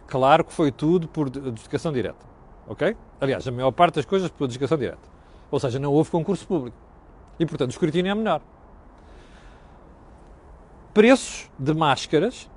Claro 0.07 0.45
que 0.45 0.53
foi 0.53 0.71
tudo 0.71 1.07
por 1.07 1.27
adjudicação 1.27 1.91
direta. 1.91 2.25
Ok? 2.67 2.95
Aliás, 3.19 3.45
a 3.47 3.51
maior 3.51 3.71
parte 3.71 3.95
das 3.95 4.05
coisas 4.05 4.29
por 4.29 4.45
adjudicação 4.45 4.77
direta. 4.77 5.13
Ou 5.51 5.59
seja, 5.59 5.79
não 5.79 5.91
houve 5.91 6.09
concurso 6.09 6.47
público. 6.47 6.77
E, 7.39 7.45
portanto, 7.45 7.69
o 7.69 7.73
escrutínio 7.73 8.11
é 8.11 8.15
menor. 8.15 8.41
Preços 10.93 11.49
de 11.57 11.73
máscaras 11.73 12.49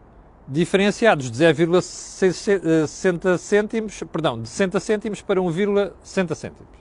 diferenciados 0.46 1.30
de 1.30 1.38
0,60 1.38 3.38
cêntimos, 3.38 4.02
perdão, 4.12 4.40
de 4.40 4.48
60 4.48 4.80
cêntimos 4.80 5.22
para 5.22 5.40
1,60 5.40 6.34
cêntimos. 6.34 6.76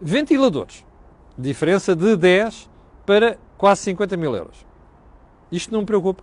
Ventiladores, 0.00 0.84
diferença 1.36 1.94
de 1.94 2.16
10 2.16 2.70
para 3.04 3.38
quase 3.58 3.82
50 3.82 4.16
mil 4.16 4.34
euros. 4.34 4.64
Isto 5.50 5.72
não 5.72 5.80
me 5.80 5.86
preocupa. 5.86 6.22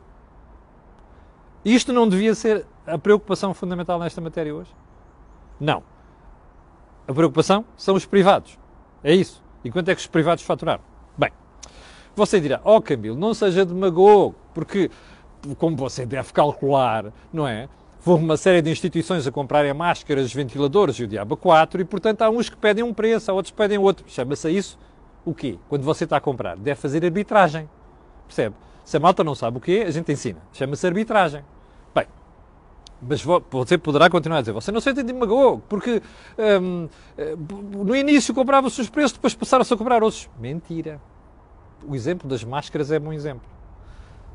Isto 1.63 1.93
não 1.93 2.07
devia 2.07 2.35
ser 2.35 2.65
a 2.85 2.97
preocupação 2.97 3.53
fundamental 3.53 3.99
nesta 3.99 4.19
matéria 4.19 4.53
hoje? 4.53 4.75
Não. 5.59 5.83
A 7.07 7.13
preocupação 7.13 7.65
são 7.77 7.95
os 7.95 8.05
privados. 8.05 8.57
É 9.03 9.13
isso. 9.13 9.43
E 9.63 9.71
quanto 9.71 9.89
é 9.89 9.95
que 9.95 10.01
os 10.01 10.07
privados 10.07 10.43
faturaram? 10.43 10.83
Você 12.15 12.39
dirá, 12.39 12.61
ó 12.63 12.77
oh, 12.77 12.81
Camilo, 12.81 13.17
não 13.17 13.33
seja 13.33 13.65
demagogo, 13.65 14.35
porque 14.53 14.89
como 15.57 15.75
você 15.75 16.05
deve 16.05 16.31
calcular, 16.31 17.11
não 17.31 17.47
é? 17.47 17.67
Houve 18.05 18.23
uma 18.23 18.37
série 18.37 18.61
de 18.61 18.69
instituições 18.69 19.25
a 19.25 19.31
comprarem 19.31 19.73
máscaras, 19.73 20.33
ventiladores 20.33 20.97
e 20.97 21.03
o 21.03 21.07
diabo 21.07 21.37
4 21.37 21.81
e, 21.81 21.85
portanto, 21.85 22.21
há 22.21 22.29
uns 22.29 22.49
que 22.49 22.57
pedem 22.57 22.83
um 22.83 22.93
preço, 22.93 23.31
há 23.31 23.33
outros 23.33 23.51
que 23.51 23.57
pedem 23.57 23.77
outro. 23.77 24.05
Chama-se 24.07 24.51
isso 24.51 24.77
o 25.25 25.33
quê? 25.33 25.57
Quando 25.69 25.83
você 25.83 26.03
está 26.03 26.17
a 26.17 26.21
comprar, 26.21 26.57
deve 26.57 26.79
fazer 26.79 27.03
arbitragem. 27.03 27.69
Percebe? 28.27 28.55
Se 28.83 28.97
a 28.97 28.99
malta 28.99 29.23
não 29.23 29.33
sabe 29.33 29.57
o 29.57 29.61
quê, 29.61 29.85
a 29.87 29.91
gente 29.91 30.11
ensina. 30.11 30.39
Chama-se 30.51 30.85
arbitragem. 30.85 31.43
Bem, 31.95 32.05
mas 33.01 33.23
você 33.49 33.77
poderá 33.77 34.09
continuar 34.09 34.39
a 34.39 34.41
dizer, 34.41 34.51
você 34.51 34.71
não 34.71 34.81
sente 34.81 35.01
demagogo, 35.01 35.63
porque 35.69 36.01
hum, 36.61 36.89
eh, 37.17 37.35
no 37.37 37.95
início 37.95 38.33
comprava-se 38.33 38.81
os 38.81 38.89
preços, 38.89 39.13
depois 39.13 39.33
passaram-se 39.33 39.73
a 39.73 39.77
comprar 39.77 40.03
outros. 40.03 40.29
Mentira. 40.37 40.99
O 41.87 41.95
exemplo 41.95 42.27
das 42.29 42.43
máscaras 42.43 42.91
é 42.91 42.99
bom 42.99 43.11
exemplo. 43.11 43.47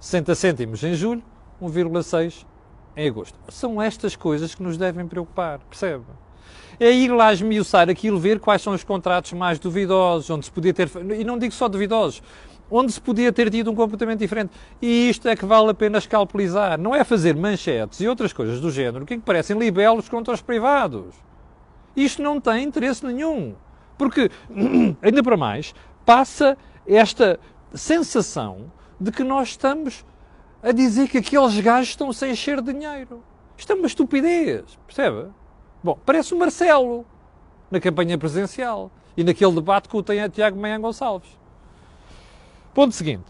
60 0.00 0.34
cêntimos 0.34 0.82
em 0.84 0.94
julho, 0.94 1.22
1,6 1.62 2.44
em 2.96 3.08
agosto. 3.08 3.38
São 3.48 3.80
estas 3.80 4.14
coisas 4.16 4.54
que 4.54 4.62
nos 4.62 4.76
devem 4.76 5.06
preocupar, 5.06 5.60
percebe? 5.60 6.04
É 6.78 6.90
ir 6.90 7.10
lá 7.12 7.32
esmiuçar 7.32 7.88
aquilo, 7.88 8.18
ver 8.18 8.38
quais 8.38 8.62
são 8.62 8.72
os 8.72 8.84
contratos 8.84 9.32
mais 9.32 9.58
duvidosos, 9.58 10.30
onde 10.30 10.44
se 10.44 10.50
podia 10.50 10.72
ter. 10.72 10.90
E 11.18 11.24
não 11.24 11.38
digo 11.38 11.52
só 11.52 11.68
duvidosos, 11.68 12.22
onde 12.70 12.92
se 12.92 13.00
podia 13.00 13.32
ter 13.32 13.50
tido 13.50 13.70
um 13.70 13.74
comportamento 13.74 14.20
diferente. 14.20 14.52
E 14.80 15.08
isto 15.08 15.28
é 15.28 15.34
que 15.34 15.44
vale 15.44 15.70
a 15.70 15.74
pena 15.74 15.98
escalpelizar. 15.98 16.78
Não 16.78 16.94
é 16.94 17.02
fazer 17.02 17.34
manchetes 17.34 18.00
e 18.00 18.08
outras 18.08 18.32
coisas 18.32 18.60
do 18.60 18.70
género 18.70 19.04
que 19.04 19.18
parecem 19.18 19.58
libelos 19.58 20.08
contra 20.08 20.34
os 20.34 20.42
privados. 20.42 21.14
Isto 21.96 22.22
não 22.22 22.40
tem 22.40 22.64
interesse 22.64 23.04
nenhum. 23.04 23.54
Porque, 23.96 24.30
ainda 25.02 25.22
para 25.22 25.36
mais, 25.36 25.74
passa 26.06 26.56
esta 26.88 27.38
sensação 27.74 28.72
de 29.00 29.12
que 29.12 29.22
nós 29.22 29.48
estamos 29.48 30.04
a 30.62 30.72
dizer 30.72 31.08
que 31.08 31.18
aqueles 31.18 31.58
gajos 31.60 31.90
estão 31.90 32.12
sem 32.12 32.32
encher 32.32 32.60
dinheiro. 32.60 33.22
Isto 33.56 33.72
é 33.72 33.74
uma 33.76 33.86
estupidez, 33.86 34.64
percebe? 34.86 35.26
Bom, 35.82 35.98
parece 36.04 36.34
o 36.34 36.38
Marcelo 36.38 37.04
na 37.70 37.78
campanha 37.78 38.16
presidencial 38.16 38.90
e 39.16 39.22
naquele 39.22 39.52
debate 39.52 39.88
com 39.88 39.98
o 39.98 40.02
Tiago 40.02 40.58
Meia 40.58 40.78
Gonçalves. 40.78 41.28
Ponto 42.74 42.94
seguinte. 42.94 43.26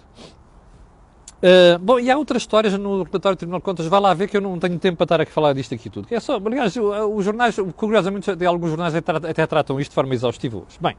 Uh, 1.39 1.79
bom, 1.79 2.01
e 2.01 2.11
há 2.11 2.19
outras 2.19 2.43
histórias 2.43 2.77
no 2.77 3.05
relatório 3.05 3.37
do 3.37 3.39
Tribunal 3.39 3.61
de 3.61 3.65
Contas, 3.65 3.87
vá 3.87 3.99
lá 3.99 4.13
ver 4.13 4.29
que 4.29 4.37
eu 4.37 4.41
não 4.41 4.59
tenho 4.59 4.77
tempo 4.79 4.97
para 4.97 5.05
estar 5.05 5.21
a 5.21 5.27
falar 5.27 5.53
disto 5.53 5.73
aqui 5.75 5.89
tudo. 5.89 6.09
É 6.11 6.19
só, 6.19 6.37
aliás, 6.37 6.75
os 6.77 7.25
jornais, 7.25 7.57
curiosamente, 7.77 8.31
alguns 8.45 8.71
jornais 8.71 8.95
até 8.95 9.47
tratam 9.47 9.79
isto 9.81 9.91
de 9.91 9.95
forma 9.95 10.13
exaustiva 10.15 10.59
hoje. 10.59 10.77
Bem, 10.81 10.97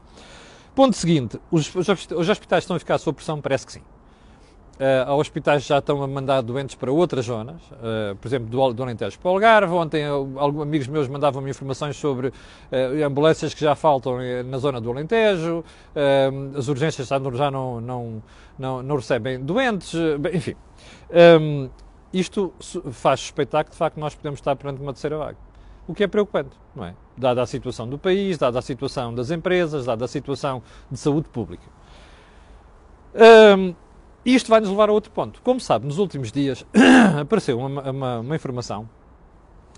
ponto 0.74 0.96
seguinte, 0.96 1.40
os, 1.50 1.74
os 1.74 2.28
hospitais 2.28 2.64
estão 2.64 2.76
a 2.76 2.78
ficar 2.78 2.98
sob 2.98 3.16
pressão? 3.16 3.40
Parece 3.40 3.66
que 3.66 3.72
sim. 3.72 3.82
Uh, 4.80 5.12
hospitais 5.12 5.66
já 5.66 5.76
estão 5.76 6.02
a 6.02 6.06
mandar 6.06 6.40
doentes 6.40 6.74
para 6.74 6.90
outras 6.90 7.26
zonas, 7.26 7.60
uh, 7.70 8.16
por 8.16 8.26
exemplo, 8.26 8.48
do, 8.48 8.72
do 8.72 8.82
Alentejo 8.82 9.18
para 9.18 9.30
o 9.30 9.34
Algarve. 9.34 9.74
Ontem, 9.74 10.08
uh, 10.08 10.38
alguns 10.38 10.62
amigos 10.62 10.88
meus 10.88 11.06
mandavam-me 11.06 11.50
informações 11.50 11.98
sobre 11.98 12.28
uh, 12.28 12.32
ambulâncias 13.04 13.52
que 13.52 13.60
já 13.60 13.74
faltam 13.74 14.16
na 14.42 14.56
zona 14.56 14.80
do 14.80 14.90
Alentejo, 14.90 15.62
as 16.56 16.68
urgências 16.68 17.08
já 17.08 17.18
não, 17.50 17.78
não, 17.78 18.22
não, 18.58 18.82
não, 18.82 18.96
recebem 18.96 19.38
doentes, 19.38 19.92
enfim. 20.32 20.56
Um, 21.38 21.68
isto 22.10 22.54
faz 22.90 23.20
suspeitar 23.20 23.66
que, 23.66 23.72
de 23.72 23.76
facto, 23.76 24.00
nós 24.00 24.14
podemos 24.14 24.40
estar 24.40 24.56
perante 24.56 24.80
uma 24.80 24.94
terceira 24.94 25.18
vaga. 25.18 25.36
O 25.86 25.92
que 25.92 26.04
é 26.04 26.06
preocupante, 26.06 26.56
não 26.74 26.86
é? 26.86 26.94
Dada 27.20 27.42
a 27.42 27.46
situação 27.46 27.86
do 27.86 27.98
país, 27.98 28.38
dada 28.38 28.58
a 28.58 28.62
situação 28.62 29.14
das 29.14 29.30
empresas, 29.30 29.84
dada 29.84 30.04
a 30.04 30.08
situação 30.08 30.62
de 30.90 30.98
saúde 30.98 31.28
pública. 31.28 31.64
Um, 33.14 33.74
isto 34.24 34.48
vai 34.48 34.60
nos 34.60 34.70
levar 34.70 34.88
a 34.88 34.92
outro 34.92 35.10
ponto. 35.10 35.40
Como 35.42 35.60
sabe, 35.60 35.86
nos 35.86 35.98
últimos 35.98 36.32
dias 36.32 36.64
apareceu 37.20 37.58
uma, 37.58 37.90
uma, 37.90 38.18
uma, 38.20 38.36
informação 38.36 38.88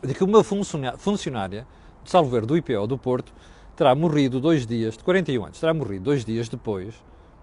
de 0.02 0.14
que 0.14 0.22
uma 0.22 0.42
funcionária 0.44 1.66
de 2.04 2.10
Salvo 2.10 2.40
do 2.40 2.56
IPO 2.56 2.86
do 2.86 2.96
Porto 2.96 3.32
terá 3.76 3.94
morrido 3.94 4.40
dois 4.40 4.66
dias, 4.66 4.96
de 4.96 5.04
41 5.04 5.44
anos, 5.44 5.60
terá 5.60 5.74
morrido 5.74 6.04
dois 6.04 6.24
dias 6.24 6.48
depois 6.48 6.94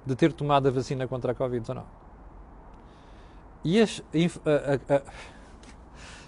de 0.06 0.16
ter 0.16 0.32
tomado 0.34 0.68
a 0.68 0.72
vacina 0.72 1.08
contra 1.08 1.32
a 1.32 1.36
Covid-19. 1.36 1.84
E 3.64 3.82
as, 3.82 4.02
a, 4.14 4.94
a, 4.94 4.98
a, 4.98 5.02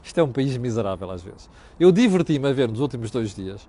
isto 0.04 0.20
é 0.20 0.24
um 0.24 0.32
país 0.32 0.56
miserável 0.58 1.10
às 1.12 1.22
vezes. 1.22 1.50
Eu 1.80 1.92
diverti-me 1.92 2.48
a 2.50 2.54
ver 2.54 2.68
nos 2.68 2.80
últimos 2.80 3.12
dois 3.12 3.36
dias 3.36 3.68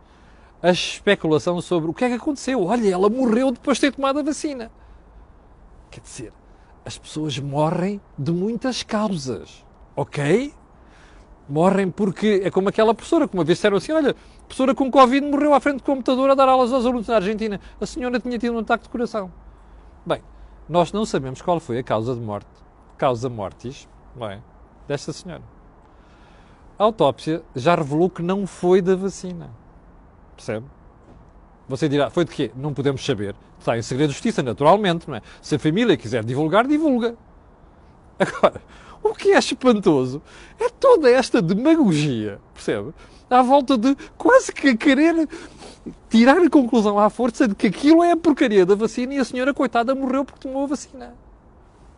a 0.62 0.70
especulação 0.70 1.60
sobre 1.60 1.90
o 1.90 1.94
que 1.94 2.04
é 2.04 2.08
que 2.08 2.14
aconteceu. 2.14 2.64
Olha, 2.64 2.88
ela 2.88 3.10
morreu 3.10 3.50
depois 3.50 3.78
de 3.78 3.82
ter 3.82 3.92
tomado 3.96 4.20
a 4.20 4.22
vacina. 4.22 4.70
Quer 5.90 6.00
dizer, 6.00 6.32
as 6.84 6.96
pessoas 6.96 7.38
morrem 7.38 8.00
de 8.16 8.30
muitas 8.30 8.82
causas, 8.82 9.64
ok? 9.96 10.54
Morrem 11.48 11.90
porque 11.90 12.42
é 12.44 12.50
como 12.50 12.68
aquela 12.68 12.94
professora 12.94 13.26
que 13.26 13.34
uma 13.34 13.44
vez 13.44 13.58
disseram 13.58 13.76
assim: 13.76 13.92
olha, 13.92 14.10
a 14.10 14.44
professora 14.44 14.74
com 14.74 14.90
Covid 14.90 15.26
morreu 15.26 15.52
à 15.52 15.60
frente 15.60 15.78
do 15.78 15.82
computador 15.82 16.30
a 16.30 16.34
dar 16.34 16.48
aulas 16.48 16.72
aos 16.72 16.86
alunos 16.86 17.08
na 17.08 17.16
Argentina. 17.16 17.60
A 17.80 17.84
senhora 17.84 18.20
tinha 18.20 18.38
tido 18.38 18.54
um 18.54 18.60
ataque 18.60 18.84
de 18.84 18.88
coração. 18.88 19.32
Bem, 20.06 20.22
nós 20.68 20.92
não 20.92 21.04
sabemos 21.04 21.42
qual 21.42 21.58
foi 21.58 21.78
a 21.78 21.82
causa 21.82 22.14
de 22.14 22.20
morte, 22.20 22.48
causa 22.96 23.28
mortis, 23.28 23.88
bem, 24.14 24.30
é? 24.30 24.40
desta 24.86 25.12
senhora. 25.12 25.42
A 26.82 26.84
autópsia 26.84 27.44
já 27.54 27.76
revelou 27.76 28.10
que 28.10 28.22
não 28.22 28.44
foi 28.44 28.82
da 28.82 28.96
vacina. 28.96 29.50
Percebe? 30.34 30.66
Você 31.68 31.88
dirá, 31.88 32.10
foi 32.10 32.24
de 32.24 32.32
quê? 32.32 32.50
Não 32.56 32.74
podemos 32.74 33.06
saber. 33.06 33.36
Está 33.56 33.78
em 33.78 33.82
segredo 33.82 34.08
de 34.08 34.14
justiça, 34.14 34.42
naturalmente, 34.42 35.08
não 35.08 35.14
é? 35.14 35.22
Se 35.40 35.54
a 35.54 35.60
família 35.60 35.96
quiser 35.96 36.24
divulgar, 36.24 36.66
divulga. 36.66 37.14
Agora, 38.18 38.60
o 39.00 39.14
que 39.14 39.30
é 39.30 39.38
espantoso 39.38 40.20
é 40.58 40.68
toda 40.70 41.08
esta 41.08 41.40
demagogia, 41.40 42.40
percebe? 42.52 42.92
À 43.30 43.42
volta 43.42 43.78
de 43.78 43.96
quase 44.18 44.52
que 44.52 44.76
querer 44.76 45.28
tirar 46.10 46.38
a 46.38 46.50
conclusão 46.50 46.98
à 46.98 47.08
força 47.08 47.46
de 47.46 47.54
que 47.54 47.68
aquilo 47.68 48.02
é 48.02 48.10
a 48.10 48.16
porcaria 48.16 48.66
da 48.66 48.74
vacina 48.74 49.14
e 49.14 49.18
a 49.18 49.24
senhora, 49.24 49.54
coitada, 49.54 49.94
morreu 49.94 50.24
porque 50.24 50.48
tomou 50.48 50.64
a 50.64 50.66
vacina. 50.66 51.14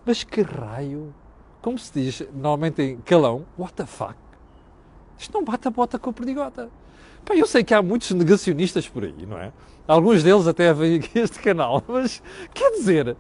Mas 0.05 0.23
que 0.23 0.43
raio? 0.43 1.15
Como 1.63 1.79
se 1.79 1.91
diz 1.91 2.23
normalmente 2.35 2.83
em 2.83 2.99
calão, 2.99 3.47
what 3.57 3.73
the 3.73 3.87
fuck? 3.87 4.24
Isto 5.19 5.33
não 5.35 5.45
bate 5.45 5.69
a 5.69 5.71
bota 5.71 5.99
com 5.99 6.11
a 6.11 6.13
perdigota. 6.13 6.69
Pá, 7.25 7.35
eu 7.35 7.47
sei 7.47 7.65
que 7.65 7.73
há 7.73 7.83
muitos 7.83 8.11
negacionistas 8.11 8.89
por 8.89 9.05
aí, 9.05 9.27
não 9.27 9.39
é? 9.39 9.53
Alguns 9.87 10.23
deles 10.23 10.47
até 10.47 10.73
vêm 10.73 10.97
aqui 10.97 11.19
este 11.19 11.39
canal, 11.41 11.83
mas 11.89 12.23
quer 12.53 12.71
dizer, 12.73 13.17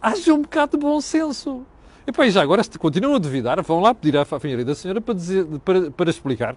haja 0.00 0.34
um 0.34 0.42
bocado 0.42 0.76
de 0.76 0.82
bom 0.82 1.00
senso. 1.00 1.64
E 2.06 2.12
pá, 2.12 2.28
já 2.28 2.42
agora, 2.42 2.62
se 2.62 2.78
continuam 2.78 3.16
a 3.16 3.18
duvidar, 3.18 3.60
vão 3.62 3.80
lá 3.80 3.94
pedir 3.94 4.16
à 4.16 4.24
família 4.24 4.64
da 4.64 4.74
senhora 4.74 5.00
para, 5.00 5.14
dizer, 5.14 5.46
para, 5.64 5.90
para 5.90 6.10
explicar 6.10 6.56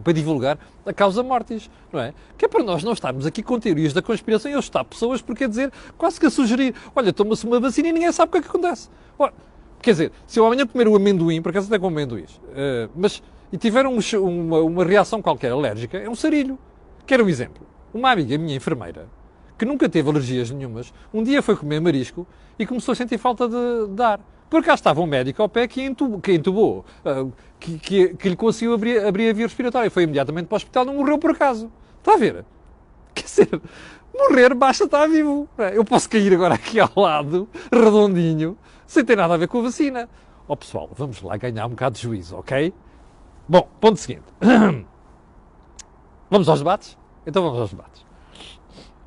para 0.00 0.12
divulgar 0.12 0.58
a 0.84 0.92
causa 0.92 1.22
mortis, 1.22 1.70
não 1.92 2.00
é? 2.00 2.12
Que 2.36 2.44
é 2.44 2.48
para 2.48 2.62
nós 2.62 2.84
não 2.84 2.92
estarmos 2.92 3.26
aqui 3.26 3.42
com 3.42 3.58
teorias 3.58 3.92
da 3.92 4.02
conspiração 4.02 4.50
e 4.50 4.54
eu 4.54 4.60
estar 4.60 4.84
pessoas, 4.84 5.22
porque 5.22 5.44
quer 5.44 5.48
dizer, 5.48 5.72
quase 5.96 6.20
que 6.20 6.26
a 6.26 6.30
sugerir, 6.30 6.74
olha, 6.94 7.12
toma-se 7.12 7.46
uma 7.46 7.58
vacina 7.58 7.88
e 7.88 7.92
ninguém 7.92 8.12
sabe 8.12 8.28
o 8.28 8.32
que 8.32 8.38
é 8.38 8.42
que 8.42 8.48
acontece. 8.48 8.88
Olha, 9.18 9.32
quer 9.80 9.92
dizer, 9.92 10.12
se 10.26 10.38
eu 10.38 10.46
amanhã 10.46 10.66
comer 10.66 10.88
o 10.88 10.96
amendoim, 10.96 11.40
por 11.40 11.50
acaso 11.50 11.68
até 11.68 11.78
com 11.78 11.88
amendoins, 11.88 12.36
uh, 12.36 12.90
mas 12.94 13.22
e 13.52 13.56
tiver 13.56 13.86
um, 13.86 13.98
uma, 14.20 14.60
uma, 14.60 14.84
reação 14.84 15.22
qualquer 15.22 15.52
alérgica, 15.52 15.98
é 15.98 16.08
um 16.08 16.14
sarilho. 16.14 16.58
Quero 17.06 17.24
um 17.24 17.28
exemplo. 17.28 17.66
Uma 17.92 18.10
amiga 18.10 18.36
minha 18.36 18.56
enfermeira, 18.56 19.08
que 19.58 19.64
nunca 19.64 19.88
teve 19.88 20.08
alergias 20.08 20.50
nenhumas, 20.50 20.92
um 21.12 21.22
dia 21.22 21.40
foi 21.42 21.56
comer 21.56 21.80
marisco 21.80 22.26
e 22.58 22.66
começou 22.66 22.92
a 22.92 22.94
sentir 22.96 23.18
falta 23.18 23.48
de, 23.48 23.94
de 23.94 24.02
ar. 24.02 24.20
Por 24.48 24.62
cá 24.62 24.74
estava 24.74 25.00
um 25.00 25.06
médico 25.06 25.42
ao 25.42 25.48
pé 25.48 25.66
que 25.66 25.82
entubou, 25.82 26.20
que, 26.20 26.32
entubou, 26.32 26.84
uh, 27.04 27.32
que, 27.58 27.78
que, 27.78 28.08
que, 28.14 28.28
lhe 28.28 28.36
conseguiu 28.36 28.74
abrir, 28.74 29.04
abrir 29.04 29.30
a 29.30 29.32
via 29.32 29.46
respiratória. 29.46 29.90
Foi 29.90 30.04
imediatamente 30.04 30.46
para 30.46 30.54
o 30.54 30.56
hospital, 30.56 30.84
não 30.84 30.94
morreu 30.94 31.18
por 31.18 31.32
acaso. 31.32 31.70
Está 31.98 32.14
a 32.14 32.16
ver? 32.16 32.44
Quer 33.12 33.24
dizer, 33.24 33.60
morrer 34.14 34.54
basta 34.54 34.84
estar 34.84 35.06
vivo. 35.08 35.48
Eu 35.74 35.84
posso 35.84 36.08
cair 36.08 36.32
agora 36.32 36.54
aqui 36.54 36.78
ao 36.78 36.90
lado, 36.94 37.48
redondinho, 37.72 38.56
sem 38.86 39.04
ter 39.04 39.16
nada 39.16 39.34
a 39.34 39.36
ver 39.36 39.48
com 39.48 39.58
a 39.58 39.62
vacina. 39.62 40.08
Ó 40.48 40.52
oh, 40.52 40.56
pessoal, 40.56 40.88
vamos 40.94 41.20
lá 41.22 41.36
ganhar 41.36 41.66
um 41.66 41.70
bocado 41.70 41.96
de 41.96 42.02
juízo, 42.02 42.36
ok? 42.36 42.72
Bom, 43.48 43.68
ponto 43.80 43.96
seguinte. 43.96 44.24
Vamos 46.28 46.48
aos 46.48 46.58
debates? 46.58 46.98
Então 47.24 47.44
vamos 47.44 47.60
aos 47.60 47.70
debates. 47.70 48.04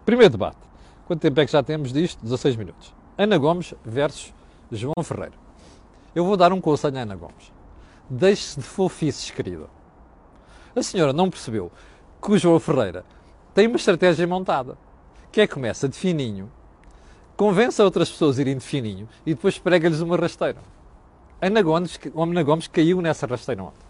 Primeiro 0.05 0.31
debate. 0.31 0.58
Quanto 1.05 1.19
tempo 1.19 1.41
é 1.41 1.46
que 1.46 1.51
já 1.51 1.62
temos 1.62 1.91
disto? 1.91 2.24
16 2.24 2.55
minutos. 2.55 2.93
Ana 3.17 3.38
Gomes 3.38 3.74
versus 3.84 4.34
João 4.72 5.03
Ferreira. 5.03 5.34
Eu 6.15 6.24
vou 6.24 6.38
dar 6.38 6.53
um 6.53 6.62
conselho 6.62 6.98
à 6.98 7.01
Ana 7.01 7.17
Gomes. 7.17 7.51
Deixe-se 8.10 8.60
de 8.60 8.65
fofices, 8.65 9.29
querido. 9.29 9.69
A 10.74 10.81
senhora 10.81 11.12
não 11.12 11.29
percebeu 11.29 11.69
que 12.22 12.31
o 12.31 12.38
João 12.38 12.60
Ferreira 12.62 13.03
tem 13.53 13.67
uma 13.67 13.75
estratégia 13.75 14.25
montada, 14.25 14.77
que 15.34 15.41
é 15.41 15.48
começa 15.48 15.89
de 15.89 15.98
fininho, 15.98 16.50
convence 17.36 17.81
outras 17.81 18.10
pessoas 18.10 18.38
a 18.38 18.41
irem 18.41 18.58
de 18.58 18.63
fininho 18.63 19.10
e 19.25 19.34
depois 19.34 19.60
prega-lhes 19.60 20.00
uma 20.00 20.15
rasteira. 20.15 20.60
Ana 21.41 21.62
Gomes, 21.62 22.00
Ana 22.15 22.43
Gomes 22.43 22.67
caiu 22.67 23.01
nessa 23.01 23.27
rasteira 23.27 23.63
ontem. 23.63 23.88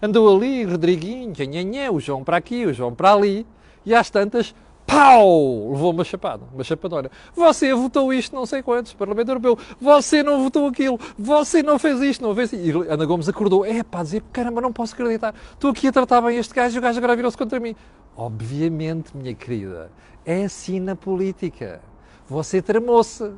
Andou 0.00 0.36
ali, 0.36 0.64
Rodriguinho, 0.64 1.32
nhanhã, 1.46 1.90
o 1.90 2.00
João 2.00 2.22
para 2.22 2.36
aqui, 2.36 2.66
o 2.66 2.72
João 2.72 2.94
para 2.94 3.12
ali, 3.12 3.46
e 3.84 3.94
às 3.94 4.10
tantas, 4.10 4.54
pau! 4.86 5.70
Levou 5.70 5.92
uma 5.92 6.04
chapada, 6.04 6.44
uma 6.52 6.64
chapadora. 6.64 7.10
Você 7.34 7.74
votou 7.74 8.12
isto, 8.12 8.34
não 8.34 8.46
sei 8.46 8.62
quantos, 8.62 8.94
Parlamento 8.94 9.28
Europeu. 9.28 9.58
Você 9.80 10.22
não 10.22 10.42
votou 10.42 10.66
aquilo. 10.66 10.98
Você 11.18 11.62
não 11.62 11.78
fez 11.78 12.00
isto, 12.00 12.22
não 12.22 12.34
fez 12.34 12.52
E 12.52 12.70
Ana 12.88 13.04
Gomes 13.04 13.28
acordou. 13.28 13.64
É 13.64 13.82
pá, 13.82 14.02
dizer, 14.02 14.22
caramba, 14.32 14.60
não 14.60 14.72
posso 14.72 14.94
acreditar. 14.94 15.34
Estou 15.52 15.70
aqui 15.70 15.88
a 15.88 15.92
tratar 15.92 16.20
bem 16.22 16.38
este 16.38 16.54
gajo 16.54 16.76
e 16.76 16.78
o 16.78 16.82
gajo 16.82 16.98
agora 16.98 17.14
virou-se 17.14 17.36
contra 17.36 17.60
mim. 17.60 17.76
Obviamente, 18.16 19.16
minha 19.16 19.34
querida, 19.34 19.90
é 20.24 20.44
assim 20.44 20.80
na 20.80 20.96
política. 20.96 21.80
Você 22.28 22.62
tramou-se. 22.62 23.30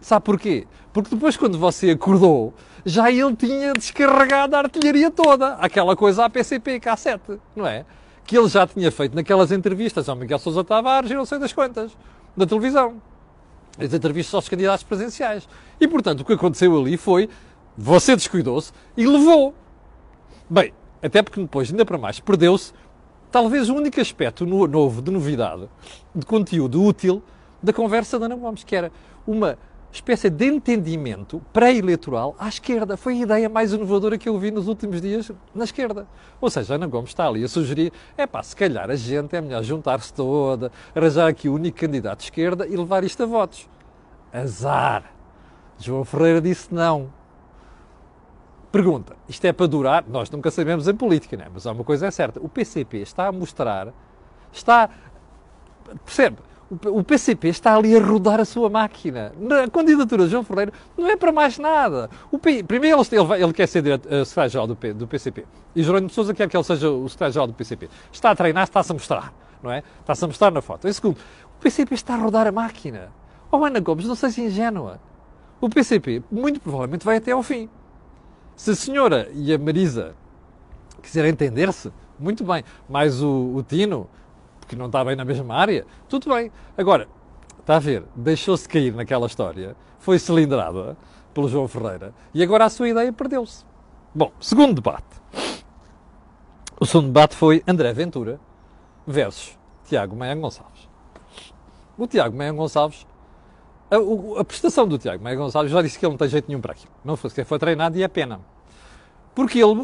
Sabe 0.00 0.24
porquê? 0.24 0.66
Porque 0.92 1.14
depois, 1.14 1.36
quando 1.36 1.58
você 1.58 1.90
acordou, 1.90 2.54
já 2.84 3.10
ele 3.10 3.36
tinha 3.36 3.72
descarregado 3.74 4.56
a 4.56 4.60
artilharia 4.60 5.10
toda. 5.10 5.54
Aquela 5.54 5.94
coisa 5.94 6.24
a 6.24 6.30
PCP, 6.30 6.80
K7, 6.80 7.38
não 7.54 7.66
é? 7.66 7.84
Que 8.24 8.38
ele 8.38 8.48
já 8.48 8.66
tinha 8.66 8.90
feito 8.90 9.14
naquelas 9.14 9.52
entrevistas 9.52 10.08
ao 10.08 10.16
Miguel 10.16 10.38
Sousa 10.38 10.64
Tavares 10.64 11.10
e 11.10 11.14
não 11.14 11.26
sei 11.26 11.38
das 11.38 11.52
quantas, 11.52 11.96
da 12.36 12.46
televisão. 12.46 13.00
As 13.78 13.92
entrevistas 13.92 14.34
aos 14.34 14.48
candidatos 14.48 14.82
presenciais. 14.82 15.48
E, 15.80 15.86
portanto, 15.86 16.20
o 16.20 16.24
que 16.24 16.32
aconteceu 16.32 16.78
ali 16.78 16.96
foi, 16.96 17.28
você 17.76 18.16
descuidou-se 18.16 18.72
e 18.96 19.06
levou. 19.06 19.54
Bem, 20.48 20.72
até 21.02 21.22
porque 21.22 21.40
depois, 21.40 21.70
ainda 21.70 21.84
para 21.84 21.98
mais, 21.98 22.18
perdeu-se 22.20 22.72
talvez 23.30 23.68
o 23.68 23.74
único 23.74 24.00
aspecto 24.00 24.44
novo, 24.44 25.00
de 25.00 25.10
novidade, 25.10 25.68
de 26.14 26.26
conteúdo 26.26 26.82
útil 26.82 27.22
da 27.62 27.72
conversa 27.72 28.18
da 28.18 28.26
Ana 28.26 28.34
Gomes, 28.34 28.64
que 28.64 28.74
era 28.74 28.90
uma 29.26 29.56
espécie 29.92 30.30
de 30.30 30.46
entendimento 30.46 31.42
pré-eleitoral 31.52 32.34
à 32.38 32.48
esquerda. 32.48 32.96
Foi 32.96 33.14
a 33.14 33.22
ideia 33.22 33.48
mais 33.48 33.72
inovadora 33.72 34.16
que 34.16 34.28
eu 34.28 34.38
vi 34.38 34.50
nos 34.50 34.68
últimos 34.68 35.00
dias 35.00 35.30
na 35.54 35.64
esquerda. 35.64 36.06
Ou 36.40 36.48
seja, 36.48 36.74
Ana 36.74 36.86
Gomes 36.86 37.10
está 37.10 37.26
ali 37.26 37.42
a 37.42 37.48
sugerir, 37.48 37.92
é 38.16 38.26
pá, 38.26 38.42
se 38.42 38.54
calhar 38.54 38.90
a 38.90 38.94
gente 38.94 39.34
é 39.34 39.40
melhor 39.40 39.62
juntar-se 39.62 40.12
toda, 40.12 40.70
arranjar 40.94 41.28
aqui 41.28 41.48
o 41.48 41.54
único 41.54 41.78
candidato 41.78 42.18
de 42.18 42.24
esquerda 42.24 42.66
e 42.66 42.76
levar 42.76 43.04
isto 43.04 43.22
a 43.22 43.26
votos. 43.26 43.68
Azar! 44.32 45.12
João 45.78 46.04
Ferreira 46.04 46.40
disse 46.40 46.72
não. 46.72 47.10
Pergunta, 48.70 49.16
isto 49.28 49.44
é 49.44 49.52
para 49.52 49.66
durar? 49.66 50.04
Nós 50.06 50.30
nunca 50.30 50.50
sabemos 50.50 50.86
em 50.86 50.94
política, 50.94 51.36
não 51.36 51.44
é? 51.44 51.48
Mas 51.52 51.66
há 51.66 51.72
uma 51.72 51.82
coisa 51.82 52.06
é 52.06 52.10
certa, 52.10 52.38
o 52.38 52.48
PCP 52.48 52.98
está 52.98 53.26
a 53.26 53.32
mostrar, 53.32 53.92
está, 54.52 54.88
percebe, 56.04 56.36
o 56.86 57.02
PCP 57.02 57.48
está 57.48 57.74
ali 57.74 57.96
a 57.96 58.00
rodar 58.00 58.38
a 58.38 58.44
sua 58.44 58.70
máquina. 58.70 59.32
Na 59.38 59.68
candidatura 59.68 60.24
de 60.24 60.30
João 60.30 60.44
Ferreira 60.44 60.72
não 60.96 61.08
é 61.08 61.16
para 61.16 61.32
mais 61.32 61.58
nada. 61.58 62.08
P... 62.40 62.62
Primeiro, 62.62 63.00
ele, 63.00 63.44
ele, 63.44 63.52
quer 63.52 63.66
ser 63.66 63.82
uh, 63.82 64.24
secretário-geral 64.24 64.66
do, 64.68 64.94
do, 64.94 65.06
PCP. 65.06 65.44
E 65.74 65.82
Jerónimo 65.82 66.08
de 66.08 66.14
Sousa 66.14 66.32
quer 66.32 66.48
que 66.48 66.56
ele 66.56 66.62
seja 66.62 66.88
o 66.88 67.08
secretário-geral 67.08 67.46
do 67.48 67.54
PCP. 67.54 67.88
Está 68.12 68.30
a 68.30 68.36
treinar, 68.36 68.64
está-se 68.64 68.92
a 68.92 68.94
mostrar. 68.94 69.34
Não 69.62 69.70
é? 69.70 69.82
Está-se 70.00 70.24
a 70.24 70.28
mostrar 70.28 70.50
na 70.52 70.62
foto. 70.62 70.86
Em 70.86 70.92
segundo, 70.92 71.16
o 71.16 71.60
PCP 71.60 71.94
está 71.94 72.14
a 72.14 72.18
rodar 72.18 72.46
a 72.46 72.52
máquina. 72.52 73.10
Oh, 73.50 73.64
Ana 73.64 73.80
Gomes, 73.80 74.06
não 74.06 74.14
seja 74.14 74.40
ingênua. 74.40 75.00
O 75.60 75.68
PCP, 75.68 76.22
muito 76.30 76.60
provavelmente, 76.60 77.04
vai 77.04 77.16
até 77.16 77.32
ao 77.32 77.42
fim. 77.42 77.68
Se 78.54 78.70
a 78.70 78.74
senhora 78.76 79.28
e 79.34 79.52
a 79.52 79.58
Marisa 79.58 80.14
quiserem 81.02 81.32
entender-se, 81.32 81.92
muito 82.18 82.44
bem. 82.44 82.62
Mas 82.88 83.20
o, 83.20 83.56
o 83.56 83.62
Tino 83.62 84.08
que 84.70 84.76
não 84.76 84.86
está 84.86 85.04
bem 85.04 85.16
na 85.16 85.24
mesma 85.24 85.52
área, 85.56 85.84
tudo 86.08 86.32
bem. 86.32 86.52
Agora, 86.78 87.08
está 87.58 87.74
a 87.74 87.80
ver, 87.80 88.04
deixou-se 88.14 88.68
cair 88.68 88.94
naquela 88.94 89.26
história, 89.26 89.74
foi 89.98 90.16
cilindrada 90.16 90.96
pelo 91.34 91.48
João 91.48 91.66
Ferreira 91.66 92.14
e 92.32 92.40
agora 92.40 92.66
a 92.66 92.70
sua 92.70 92.88
ideia 92.88 93.12
perdeu-se. 93.12 93.64
Bom, 94.14 94.30
segundo 94.40 94.74
debate. 94.74 95.20
O 96.78 96.86
segundo 96.86 97.08
debate 97.08 97.34
foi 97.34 97.64
André 97.66 97.92
Ventura 97.92 98.38
versus 99.04 99.58
Tiago 99.84 100.14
Maia 100.14 100.36
Gonçalves. 100.36 100.88
O 101.98 102.06
Tiago 102.06 102.36
Maia 102.36 102.52
Gonçalves, 102.52 103.04
a, 103.90 104.40
a, 104.40 104.44
prestação 104.44 104.86
do 104.86 104.98
Tiago 104.98 105.22
Maia 105.24 105.34
Gonçalves 105.34 105.72
já 105.72 105.82
disse 105.82 105.98
que 105.98 106.06
ele 106.06 106.12
não 106.12 106.18
tem 106.18 106.28
jeito 106.28 106.46
nenhum 106.46 106.60
para 106.60 106.72
aquilo. 106.72 106.92
Não 107.04 107.16
foi 107.16 107.28
sequer 107.30 107.44
foi 107.44 107.58
treinado 107.58 107.98
e 107.98 108.04
é 108.04 108.08
pena. 108.08 108.40
Porque 109.34 109.58
ele. 109.58 109.74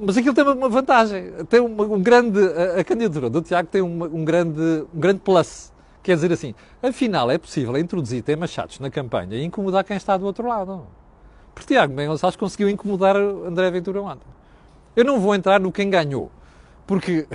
Mas 0.00 0.16
aquilo 0.16 0.34
tem 0.34 0.44
uma 0.44 0.68
vantagem. 0.68 1.32
Tem 1.48 1.60
uma, 1.60 1.84
um 1.84 2.02
grande. 2.02 2.38
A, 2.40 2.80
a, 2.80 2.84
candidatura 2.84 3.28
do 3.28 3.42
Tiago 3.42 3.68
tem 3.68 3.82
uma, 3.82 4.06
um, 4.06 4.24
grande, 4.24 4.60
um 4.94 5.00
grande 5.00 5.20
plus. 5.20 5.72
Quer 6.02 6.16
dizer 6.16 6.32
assim, 6.32 6.54
afinal 6.82 7.30
é 7.30 7.38
possível 7.38 7.76
introduzir 7.78 8.22
temas 8.22 8.50
chatos 8.50 8.80
na 8.80 8.90
campanha 8.90 9.36
e 9.36 9.44
incomodar 9.44 9.84
quem 9.84 9.96
está 9.96 10.16
do 10.16 10.26
outro 10.26 10.48
lado. 10.48 10.84
Porque 11.54 11.74
Tiago 11.74 11.94
Gonçalves 11.94 12.36
conseguiu 12.36 12.68
incomodar 12.68 13.14
André 13.14 13.70
Ventura 13.70 14.02
ontem. 14.02 14.26
Eu 14.96 15.04
não 15.04 15.20
vou 15.20 15.34
entrar 15.34 15.60
no 15.60 15.70
quem 15.70 15.88
ganhou. 15.88 16.30
Porque 16.86 17.26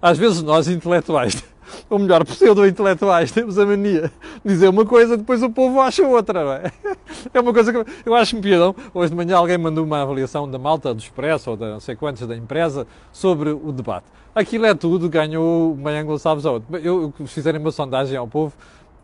às 0.00 0.18
vezes 0.18 0.42
nós 0.42 0.68
intelectuais 0.68 1.42
ou 1.88 1.98
melhor, 1.98 2.24
pseudo-intelectuais, 2.24 3.32
temos 3.32 3.58
a 3.58 3.66
mania 3.66 4.12
de 4.44 4.52
dizer 4.52 4.68
uma 4.68 4.84
coisa, 4.84 5.16
depois 5.16 5.42
o 5.42 5.50
povo 5.50 5.80
acha 5.80 6.06
outra, 6.06 6.44
não 6.44 6.52
é? 6.52 6.72
É 7.32 7.40
uma 7.40 7.52
coisa 7.52 7.72
que 7.72 7.90
eu 8.06 8.14
acho-me 8.14 8.42
piadão. 8.42 8.74
Hoje 8.92 9.10
de 9.10 9.16
manhã 9.16 9.36
alguém 9.36 9.56
mandou 9.56 9.84
uma 9.84 10.02
avaliação 10.02 10.48
da 10.48 10.58
malta 10.58 10.92
do 10.94 11.00
Expresso 11.00 11.50
ou 11.50 11.56
da 11.56 11.70
não 11.70 11.80
sei 11.80 11.96
quantos 11.96 12.26
da 12.26 12.36
empresa 12.36 12.86
sobre 13.12 13.50
o 13.50 13.72
debate. 13.72 14.06
Aquilo 14.34 14.66
é 14.66 14.74
tudo, 14.74 15.08
ganhou 15.08 15.72
o 15.72 15.76
Manhã 15.76 16.04
Gonçalves 16.04 16.44
ou 16.44 16.54
outro. 16.54 16.76
Eu, 16.76 17.12
se 17.20 17.26
fizerem 17.28 17.60
uma 17.60 17.70
sondagem 17.70 18.16
ao 18.16 18.28
povo, 18.28 18.54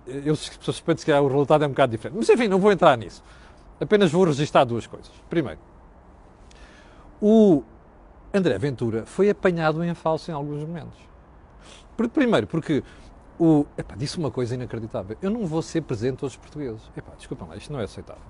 eu 0.07 0.35
suspeito 0.37 1.05
que 1.05 1.13
o 1.13 1.29
resultado 1.29 1.65
é 1.65 1.67
um 1.67 1.71
bocado 1.71 1.93
diferente. 1.93 2.19
Mas 2.19 2.29
enfim, 2.29 2.49
não 2.49 2.59
vou 2.59 2.71
entrar 2.73 2.97
nisso. 2.99 3.23
Apenas 3.81 4.11
vou 4.11 4.25
registrar 4.25 4.65
duas 4.65 4.87
coisas. 4.87 5.11
Primeiro, 5.29 5.59
o 7.21 7.63
André 8.33 8.57
Ventura 8.59 9.05
foi 9.07 9.29
apanhado 9.29 9.83
em 9.83 9.93
falso 9.95 10.31
em 10.31 10.35
alguns 10.35 10.61
momentos. 10.61 10.99
Primeiro, 12.15 12.47
porque 12.47 12.83
o. 13.39 13.67
Epá, 13.77 13.95
disse 13.97 14.19
uma 14.19 14.31
coisa 14.31 14.55
inacreditável. 14.55 15.17
Eu 15.21 15.31
não 15.31 15.47
vou 15.47 15.61
ser 15.63 15.83
presente 15.83 16.25
aos 16.25 16.37
portugueses. 16.37 16.81
Epá, 16.97 17.13
desculpem 17.17 17.49
lá, 17.49 17.57
isto 17.57 17.73
não 17.73 17.81
é 17.81 17.85
aceitável. 17.85 18.23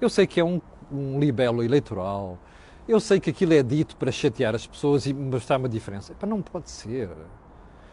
Eu 0.00 0.08
sei 0.08 0.26
que 0.26 0.38
é 0.38 0.44
um, 0.44 0.60
um 0.92 1.18
libelo 1.18 1.62
eleitoral. 1.62 2.38
Eu 2.86 3.00
sei 3.00 3.20
que 3.20 3.30
aquilo 3.30 3.52
é 3.52 3.62
dito 3.62 3.96
para 3.96 4.12
chatear 4.12 4.54
as 4.54 4.66
pessoas 4.66 5.06
e 5.06 5.12
mostrar 5.12 5.58
uma 5.58 5.68
diferença. 5.68 6.12
Epá, 6.12 6.26
não 6.26 6.40
pode 6.40 6.70
ser. 6.70 7.10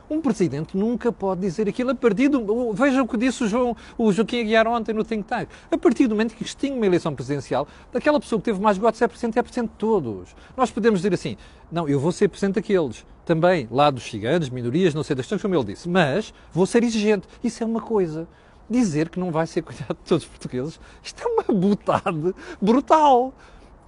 Um 0.10 0.22
presidente 0.22 0.78
nunca 0.78 1.12
pode 1.12 1.42
dizer 1.42 1.68
aquilo 1.68 1.92
a 1.92 1.96
partir 1.96 2.28
do. 2.28 2.74
Veja 2.74 3.02
o 3.02 3.08
que 3.08 3.18
disse 3.18 3.44
o, 3.44 3.48
João, 3.48 3.76
o 3.98 4.12
Joaquim 4.12 4.42
Aguiar 4.42 4.68
ontem 4.68 4.94
no 4.94 5.04
Think 5.04 5.24
Tank. 5.24 5.50
A 5.72 5.78
partir 5.78 6.08
do 6.08 6.14
momento 6.14 6.36
que 6.36 6.44
extingue 6.44 6.76
uma 6.76 6.86
eleição 6.86 7.16
presidencial, 7.16 7.68
daquela 7.92 8.20
pessoa 8.20 8.40
que 8.40 8.46
teve 8.46 8.62
mais 8.62 8.78
votos 8.78 9.02
é 9.02 9.08
presidente, 9.08 9.40
é 9.40 9.42
presidente 9.42 9.72
de 9.72 9.78
todos. 9.78 10.36
Nós 10.56 10.70
podemos 10.70 11.00
dizer 11.00 11.14
assim: 11.14 11.38
não, 11.72 11.90
eu 11.90 12.00
vou 12.00 12.12
ser 12.12 12.28
presidente 12.28 12.56
daqueles. 12.56 13.06
Também, 13.26 13.68
lá 13.72 13.90
dos 13.90 14.04
ciganos, 14.04 14.50
minorias, 14.50 14.94
não 14.94 15.02
sei 15.02 15.16
das 15.16 15.26
questões, 15.26 15.42
como 15.42 15.56
ele 15.56 15.64
disse. 15.64 15.90
Mas 15.90 16.32
vou 16.54 16.68
ser 16.68 16.84
exigente. 16.84 17.28
Isso 17.44 17.64
é 17.64 17.66
uma 17.66 17.82
coisa. 17.82 18.28
Dizer 18.70 19.10
que 19.10 19.20
não 19.20 19.32
vai 19.32 19.48
ser 19.48 19.62
cuidado 19.64 19.96
de 19.96 20.08
todos 20.08 20.24
os 20.24 20.30
portugueses, 20.30 20.80
isto 21.04 21.24
é 21.24 21.28
uma 21.28 21.60
butade 21.60 22.36
brutal. 22.62 23.34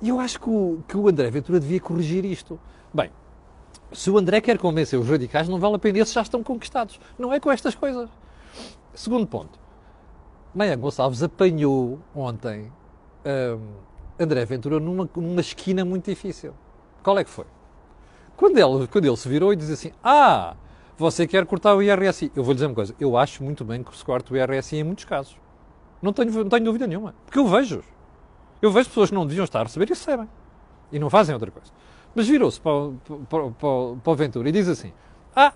E 0.02 0.10
eu 0.10 0.20
acho 0.20 0.40
que 0.40 0.50
o, 0.50 0.80
que 0.88 0.98
o 0.98 1.08
André 1.08 1.30
Ventura 1.30 1.60
devia 1.60 1.80
corrigir 1.80 2.26
isto. 2.26 2.60
Bem, 2.94 3.12
se 3.91 4.10
o 4.10 4.17
André 4.17 4.41
quer 4.41 4.58
convencer 4.58 5.00
os 5.00 5.10
radicais, 5.10 5.47
não 5.47 5.60
vale 5.60 5.76
a 5.76 5.80
pena, 5.80 6.00
esses 6.00 6.13
já 6.13 6.21
estão 6.21 6.43
conquistados. 6.43 7.00
Não 7.17 7.34
é 7.34 7.39
com 7.39 7.52
estas 7.52 7.76
coisas. 7.76 8.10
Segundo 8.93 9.28
ponto. 9.28 9.60
Meia 10.54 10.76
Gonçalves 10.76 11.21
apanhou 11.21 12.00
ontem 12.15 12.71
um, 13.26 13.60
André 14.19 14.43
Ventura 14.45 14.80
numa, 14.80 15.10
numa 15.15 15.41
esquina 15.41 15.86
muito 15.86 16.10
difícil. 16.10 16.54
Qual 17.04 17.17
é 17.17 17.23
que 17.23 17.30
foi? 17.30 17.45
Quando 18.36 18.58
ele, 18.58 18.88
quando 18.88 19.06
ele 19.06 19.17
se 19.17 19.30
virou 19.30 19.54
e 19.54 19.56
disse 19.56 19.73
assim: 19.73 19.91
Ah, 20.04 20.56
você 20.97 21.28
quer 21.28 21.45
cortar 21.45 21.76
o 21.76 21.82
IRSI. 21.82 22.32
Eu 22.36 22.43
vou 22.43 22.54
lhe 22.54 22.56
dizer 22.56 22.65
uma 22.65 22.76
coisa: 22.76 22.95
eu 23.00 23.15
acho 23.17 23.43
muito 23.43 23.63
bem 23.63 23.84
que 23.84 23.95
se 23.95 24.04
corte 24.04 24.34
o 24.34 24.38
IRSI 24.38 24.78
em 24.78 24.84
muitos 24.84 25.06
casos. 25.06 25.38
Não 26.02 26.12
tenho, 26.12 26.32
não 26.32 26.50
tenho 26.50 26.65
dúvida 26.65 26.88
nenhuma. 26.88 27.13
Porque 27.26 27.39
eu 27.39 27.47
vejo. 27.47 27.84
Eu 28.62 28.71
vejo 28.71 28.89
pessoas 28.89 29.10
que 29.10 29.15
não 29.15 29.26
deviam 29.26 29.43
estar 29.43 29.62
a 29.62 29.63
receber 29.63 29.86
e 29.86 29.89
recebem. 29.89 30.30
E 30.91 31.00
não 31.00 31.10
fazem 31.10 31.34
outra 31.34 31.52
coisa. 31.52 31.71
Mas 32.15 32.28
virou-se 32.28 32.60
para, 32.60 32.91
para, 33.30 33.50
para, 33.50 33.96
para 34.04 34.12
o 34.12 34.15
Ventura 34.15 34.50
e 34.50 34.52
diz 34.52 34.67
assim: 34.67 34.91
Ah, 35.36 35.54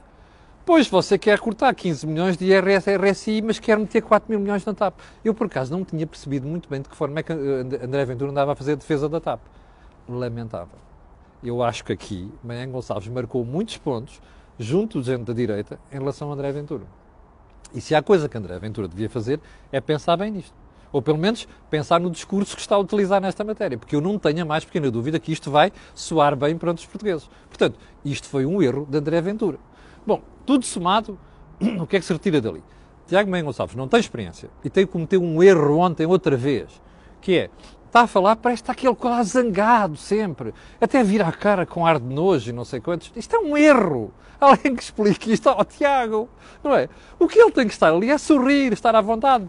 pois 0.65 0.87
você 0.87 1.17
quer 1.17 1.39
cortar 1.39 1.73
15 1.73 2.05
milhões 2.05 2.37
de 2.37 2.45
IRSI, 2.45 3.41
mas 3.41 3.59
quer 3.59 3.77
meter 3.77 4.01
4 4.01 4.29
mil 4.29 4.39
milhões 4.39 4.65
na 4.65 4.73
TAP. 4.73 4.99
Eu, 5.23 5.33
por 5.33 5.47
acaso, 5.47 5.71
não 5.71 5.83
tinha 5.83 6.05
percebido 6.05 6.47
muito 6.47 6.69
bem 6.69 6.81
de 6.81 6.89
que 6.89 6.95
forma 6.95 7.19
é 7.19 7.23
que 7.23 7.33
André 7.33 8.05
Ventura 8.05 8.31
andava 8.31 8.53
a 8.53 8.55
fazer 8.55 8.73
a 8.73 8.75
defesa 8.75 9.09
da 9.09 9.19
TAP. 9.19 9.41
Lamentável. 10.07 10.79
Eu 11.43 11.63
acho 11.63 11.83
que 11.83 11.91
aqui, 11.91 12.31
Manhã 12.43 12.69
Gonçalves 12.69 13.07
marcou 13.07 13.43
muitos 13.43 13.77
pontos, 13.77 14.21
junto 14.59 14.99
do 14.99 15.03
gente 15.03 15.23
da 15.23 15.33
direita, 15.33 15.79
em 15.91 15.97
relação 15.97 16.29
a 16.29 16.33
André 16.33 16.51
Ventura. 16.51 16.83
E 17.73 17.81
se 17.81 17.95
há 17.95 18.01
coisa 18.03 18.29
que 18.29 18.37
André 18.37 18.59
Ventura 18.59 18.87
devia 18.87 19.09
fazer, 19.09 19.39
é 19.71 19.81
pensar 19.81 20.17
bem 20.17 20.29
nisto. 20.29 20.61
Ou 20.91 21.01
pelo 21.01 21.17
menos 21.17 21.47
pensar 21.69 21.99
no 21.99 22.10
discurso 22.10 22.56
que 22.56 22.62
está 22.62 22.75
a 22.75 22.80
utilizar 22.80 23.21
nesta 23.21 23.43
matéria, 23.43 23.77
porque 23.77 23.95
eu 23.95 24.01
não 24.01 24.19
tenho 24.19 24.41
a 24.41 24.45
mais 24.45 24.65
pequena 24.65 24.91
dúvida 24.91 25.19
que 25.19 25.32
isto 25.32 25.49
vai 25.49 25.71
soar 25.95 26.36
bem 26.36 26.58
para 26.58 26.73
os 26.73 26.86
portugueses. 26.86 27.30
Portanto, 27.47 27.80
isto 28.04 28.27
foi 28.27 28.45
um 28.45 28.62
erro 28.62 28.88
de 28.89 28.97
André 28.97 29.21
Ventura. 29.21 29.58
Bom, 30.06 30.21
tudo 30.45 30.65
somado, 30.65 31.17
o 31.80 31.88
que 31.88 31.95
é 31.95 31.99
que 31.99 32.06
se 32.06 32.13
retira 32.13 32.41
dali? 32.41 32.63
Tiago 33.08 33.30
Mendes 33.30 33.45
Gonçalves 33.45 33.75
não 33.75 33.88
tem 33.88 33.99
experiência 33.99 34.49
e 34.63 34.69
tem 34.69 34.86
cometido 34.86 35.23
um 35.23 35.43
erro 35.43 35.77
ontem 35.77 36.06
outra 36.06 36.38
vez, 36.38 36.82
que 37.19 37.38
é 37.38 37.49
está 37.91 38.01
a 38.01 38.08
falar, 38.08 38.38
parece 38.38 38.63
que 38.63 38.71
está 38.71 38.71
aquele 38.71 38.95
quase 38.95 39.32
zangado 39.32 39.97
sempre, 39.97 40.54
até 40.80 41.04
vira 41.04 41.27
a 41.27 41.32
cara 41.32 41.65
com 41.65 41.86
ar 41.86 41.99
de 41.99 42.06
nojo 42.06 42.49
e 42.49 42.54
não 42.54 42.63
sei 42.63 42.80
quantos. 42.80 43.12
Isto 43.15 43.36
é 43.36 43.39
um 43.39 43.58
erro. 43.58 44.13
Alguém 44.39 44.75
que 44.75 44.82
explique 44.82 45.32
isto 45.32 45.49
ao 45.49 45.63
Tiago, 45.63 46.27
não 46.63 46.73
é? 46.73 46.89
O 47.19 47.27
que 47.27 47.39
ele 47.39 47.51
tem 47.51 47.67
que 47.67 47.73
estar 47.73 47.93
ali 47.93 48.10
é 48.10 48.17
sorrir, 48.17 48.73
estar 48.73 48.95
à 48.95 49.01
vontade, 49.01 49.45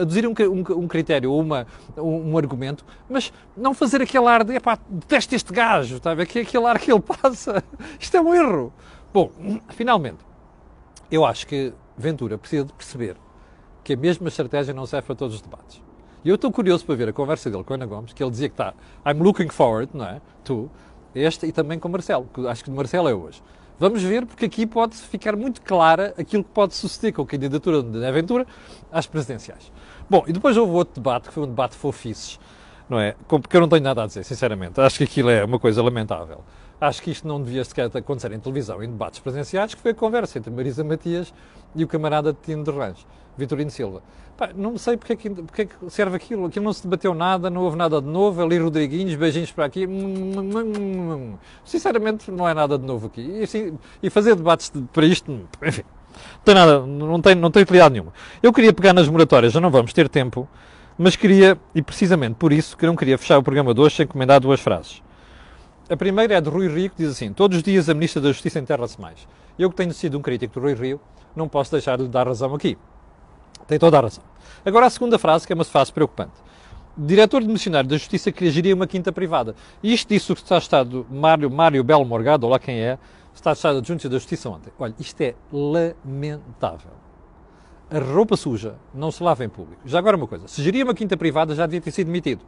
aduzir 0.00 0.26
um, 0.26 0.32
um, 0.32 0.78
um 0.78 0.88
critério, 0.88 1.32
uma, 1.32 1.64
um, 1.96 2.32
um, 2.32 2.38
argumento, 2.38 2.84
mas 3.08 3.32
não 3.56 3.72
fazer 3.72 4.02
aquele 4.02 4.26
ar 4.26 4.42
de, 4.42 4.56
epá, 4.56 4.76
detesto 4.88 5.36
este 5.36 5.52
gajo, 5.52 5.98
está 5.98 6.10
a 6.10 6.14
ver? 6.14 6.26
Que 6.26 6.40
é 6.40 6.42
aquele 6.42 6.66
ar 6.66 6.78
que 6.80 6.90
ele 6.90 6.98
passa. 7.22 7.62
Isto 8.00 8.16
é 8.16 8.20
um 8.20 8.34
erro. 8.34 8.72
Bom, 9.14 9.30
finalmente, 9.68 10.18
eu 11.08 11.24
acho 11.24 11.46
que 11.46 11.72
Ventura 11.96 12.36
precisa 12.36 12.64
de 12.64 12.72
perceber 12.72 13.16
que 13.84 13.92
a 13.92 13.96
mesma 13.96 14.26
estratégia 14.28 14.74
não 14.74 14.86
serve 14.86 15.06
para 15.06 15.14
todos 15.14 15.36
os 15.36 15.42
debates. 15.42 15.80
E 16.24 16.28
eu 16.28 16.36
estou 16.36 16.52
curioso 16.52 16.84
para 16.84 16.94
ver 16.94 17.08
a 17.08 17.12
conversa 17.12 17.50
dele 17.50 17.64
com 17.64 17.74
Ana 17.74 17.86
Gomes, 17.86 18.12
que 18.12 18.22
ele 18.22 18.30
dizia 18.30 18.48
que 18.48 18.54
está 18.54 18.74
I'm 19.04 19.22
looking 19.22 19.48
forward, 19.48 19.90
não 19.92 20.04
é? 20.04 20.20
Tu, 20.44 20.70
este 21.14 21.46
e 21.46 21.52
também 21.52 21.78
com 21.78 21.88
Marcelo, 21.88 22.28
que 22.32 22.46
acho 22.46 22.62
que 22.62 22.70
o 22.70 22.72
Marcelo 22.72 23.08
é 23.08 23.14
hoje. 23.14 23.42
Vamos 23.78 24.00
ver, 24.02 24.24
porque 24.24 24.44
aqui 24.44 24.64
pode 24.64 24.94
ficar 24.94 25.34
muito 25.34 25.60
clara 25.62 26.14
aquilo 26.16 26.44
que 26.44 26.50
pode 26.50 26.74
suceder 26.74 27.12
com 27.12 27.22
a 27.22 27.26
candidatura 27.26 27.82
de 27.82 28.06
Aventura 28.06 28.46
às 28.92 29.06
presidenciais. 29.06 29.72
Bom, 30.08 30.22
e 30.28 30.32
depois 30.32 30.56
houve 30.56 30.72
outro 30.72 30.94
debate, 30.94 31.28
que 31.28 31.34
foi 31.34 31.42
um 31.42 31.48
debate 31.48 31.74
fofices, 31.74 32.38
não 32.88 33.00
é? 33.00 33.16
Porque 33.26 33.56
eu 33.56 33.60
não 33.60 33.68
tenho 33.68 33.82
nada 33.82 34.04
a 34.04 34.06
dizer, 34.06 34.22
sinceramente. 34.22 34.80
Acho 34.80 34.98
que 34.98 35.04
aquilo 35.04 35.30
é 35.30 35.44
uma 35.44 35.58
coisa 35.58 35.82
lamentável. 35.82 36.44
Acho 36.80 37.02
que 37.02 37.10
isto 37.10 37.26
não 37.26 37.42
devia 37.42 37.64
sequer 37.64 37.90
acontecer 37.92 38.30
em 38.30 38.38
televisão, 38.38 38.80
em 38.82 38.88
debates 38.88 39.18
presenciais, 39.18 39.74
que 39.74 39.80
foi 39.80 39.90
a 39.90 39.94
conversa 39.94 40.38
entre 40.38 40.52
Marisa 40.52 40.84
Matias 40.84 41.34
e 41.74 41.84
o 41.84 41.88
camarada 41.88 42.36
Tino 42.42 42.64
de 42.64 42.70
Range. 42.70 43.06
Vitorino 43.36 43.70
Silva. 43.70 44.02
Pá, 44.36 44.50
não 44.54 44.76
sei 44.78 44.96
porque 44.96 45.12
é, 45.12 45.16
que, 45.16 45.30
porque 45.30 45.62
é 45.62 45.64
que 45.66 45.74
serve 45.88 46.16
aquilo. 46.16 46.46
Aquilo 46.46 46.64
não 46.64 46.72
se 46.72 46.82
debateu 46.82 47.14
nada, 47.14 47.48
não 47.50 47.62
houve 47.62 47.76
nada 47.76 48.00
de 48.00 48.08
novo. 48.08 48.42
Ali 48.42 48.58
Rodriguinhos, 48.58 49.14
beijinhos 49.14 49.52
para 49.52 49.64
aqui. 49.66 49.86
Sinceramente, 51.64 52.30
não 52.30 52.48
é 52.48 52.54
nada 52.54 52.78
de 52.78 52.84
novo 52.84 53.06
aqui. 53.06 53.20
E, 53.20 53.42
assim, 53.42 53.78
e 54.02 54.10
fazer 54.10 54.34
debates 54.34 54.70
de, 54.70 54.82
para 54.92 55.04
isto, 55.06 55.30
enfim, 55.62 55.82
não 55.82 56.42
tem, 56.44 56.54
nada, 56.54 56.80
não, 56.80 57.20
tem, 57.20 57.34
não 57.34 57.50
tem 57.50 57.62
utilidade 57.62 57.92
nenhuma. 57.92 58.12
Eu 58.42 58.52
queria 58.52 58.72
pegar 58.72 58.92
nas 58.92 59.08
moratórias, 59.08 59.52
já 59.52 59.60
não 59.60 59.70
vamos 59.70 59.92
ter 59.92 60.08
tempo, 60.08 60.48
mas 60.98 61.16
queria, 61.16 61.58
e 61.74 61.82
precisamente 61.82 62.34
por 62.34 62.52
isso, 62.52 62.76
que 62.76 62.86
não 62.86 62.96
queria 62.96 63.16
fechar 63.16 63.38
o 63.38 63.42
programa 63.42 63.72
de 63.74 63.80
hoje 63.80 63.96
sem 63.96 64.04
encomendar 64.04 64.40
duas 64.40 64.60
frases. 64.60 65.02
A 65.92 65.96
primeira 65.96 66.36
é 66.36 66.40
de 66.40 66.48
Rui 66.48 66.68
Rio, 66.68 66.88
que 66.88 66.96
diz 66.96 67.10
assim: 67.10 67.34
Todos 67.34 67.58
os 67.58 67.62
dias 67.62 67.86
a 67.90 67.92
Ministra 67.92 68.22
da 68.22 68.28
Justiça 68.28 68.58
enterra-se 68.58 68.98
mais. 68.98 69.28
Eu, 69.58 69.68
que 69.68 69.76
tenho 69.76 69.92
sido 69.92 70.16
um 70.16 70.22
crítico 70.22 70.54
de 70.54 70.60
Rui 70.60 70.72
Rio, 70.74 70.98
não 71.36 71.46
posso 71.46 71.70
deixar 71.70 71.98
de 71.98 72.04
lhe 72.04 72.08
dar 72.08 72.26
razão 72.26 72.54
aqui. 72.54 72.78
Tem 73.68 73.78
toda 73.78 73.98
a 73.98 74.00
razão. 74.00 74.24
Agora 74.64 74.86
a 74.86 74.90
segunda 74.90 75.18
frase, 75.18 75.46
que 75.46 75.52
é 75.52 75.54
uma 75.54 75.64
frase 75.64 75.92
preocupante. 75.92 76.32
Diretor 76.96 77.42
de 77.42 77.48
missionário 77.48 77.90
da 77.90 77.98
Justiça 77.98 78.32
queria 78.32 78.50
gerir 78.50 78.74
uma 78.74 78.86
quinta 78.86 79.12
privada. 79.12 79.54
Isto 79.82 80.08
disse 80.08 80.32
o 80.32 80.34
que 80.34 80.40
está 80.40 80.56
estado 80.56 81.06
Mário, 81.10 81.50
Mário 81.50 81.84
Belo 81.84 82.06
Morgado, 82.06 82.46
ou 82.46 82.52
lá 82.52 82.58
quem 82.58 82.80
é, 82.80 82.98
está 83.34 83.52
estado 83.52 83.80
adjunto 83.80 84.08
da 84.08 84.16
Justiça 84.16 84.48
ontem. 84.48 84.72
Olha, 84.78 84.94
isto 84.98 85.20
é 85.20 85.34
lamentável. 85.52 86.92
A 87.90 87.98
roupa 87.98 88.34
suja 88.34 88.76
não 88.94 89.12
se 89.12 89.22
lava 89.22 89.44
em 89.44 89.48
público. 89.50 89.82
Já 89.84 89.98
agora 89.98 90.16
uma 90.16 90.26
coisa, 90.26 90.48
se 90.48 90.62
geria 90.62 90.84
uma 90.84 90.94
quinta 90.94 91.18
privada 91.18 91.54
já 91.54 91.66
devia 91.66 91.82
ter 91.82 91.90
sido 91.90 92.06
demitido. 92.06 92.42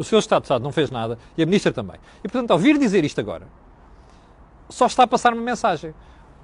O 0.00 0.04
seu 0.04 0.18
Estado 0.18 0.40
de 0.40 0.46
Estado 0.46 0.62
não 0.62 0.72
fez 0.72 0.90
nada 0.90 1.18
e 1.36 1.42
a 1.42 1.46
Ministra 1.46 1.72
também. 1.72 1.96
E 2.24 2.28
portanto, 2.28 2.52
ao 2.52 2.58
vir 2.58 2.78
dizer 2.78 3.04
isto 3.04 3.20
agora, 3.20 3.46
só 4.70 4.86
está 4.86 5.02
a 5.02 5.06
passar 5.06 5.34
uma 5.34 5.42
mensagem 5.42 5.92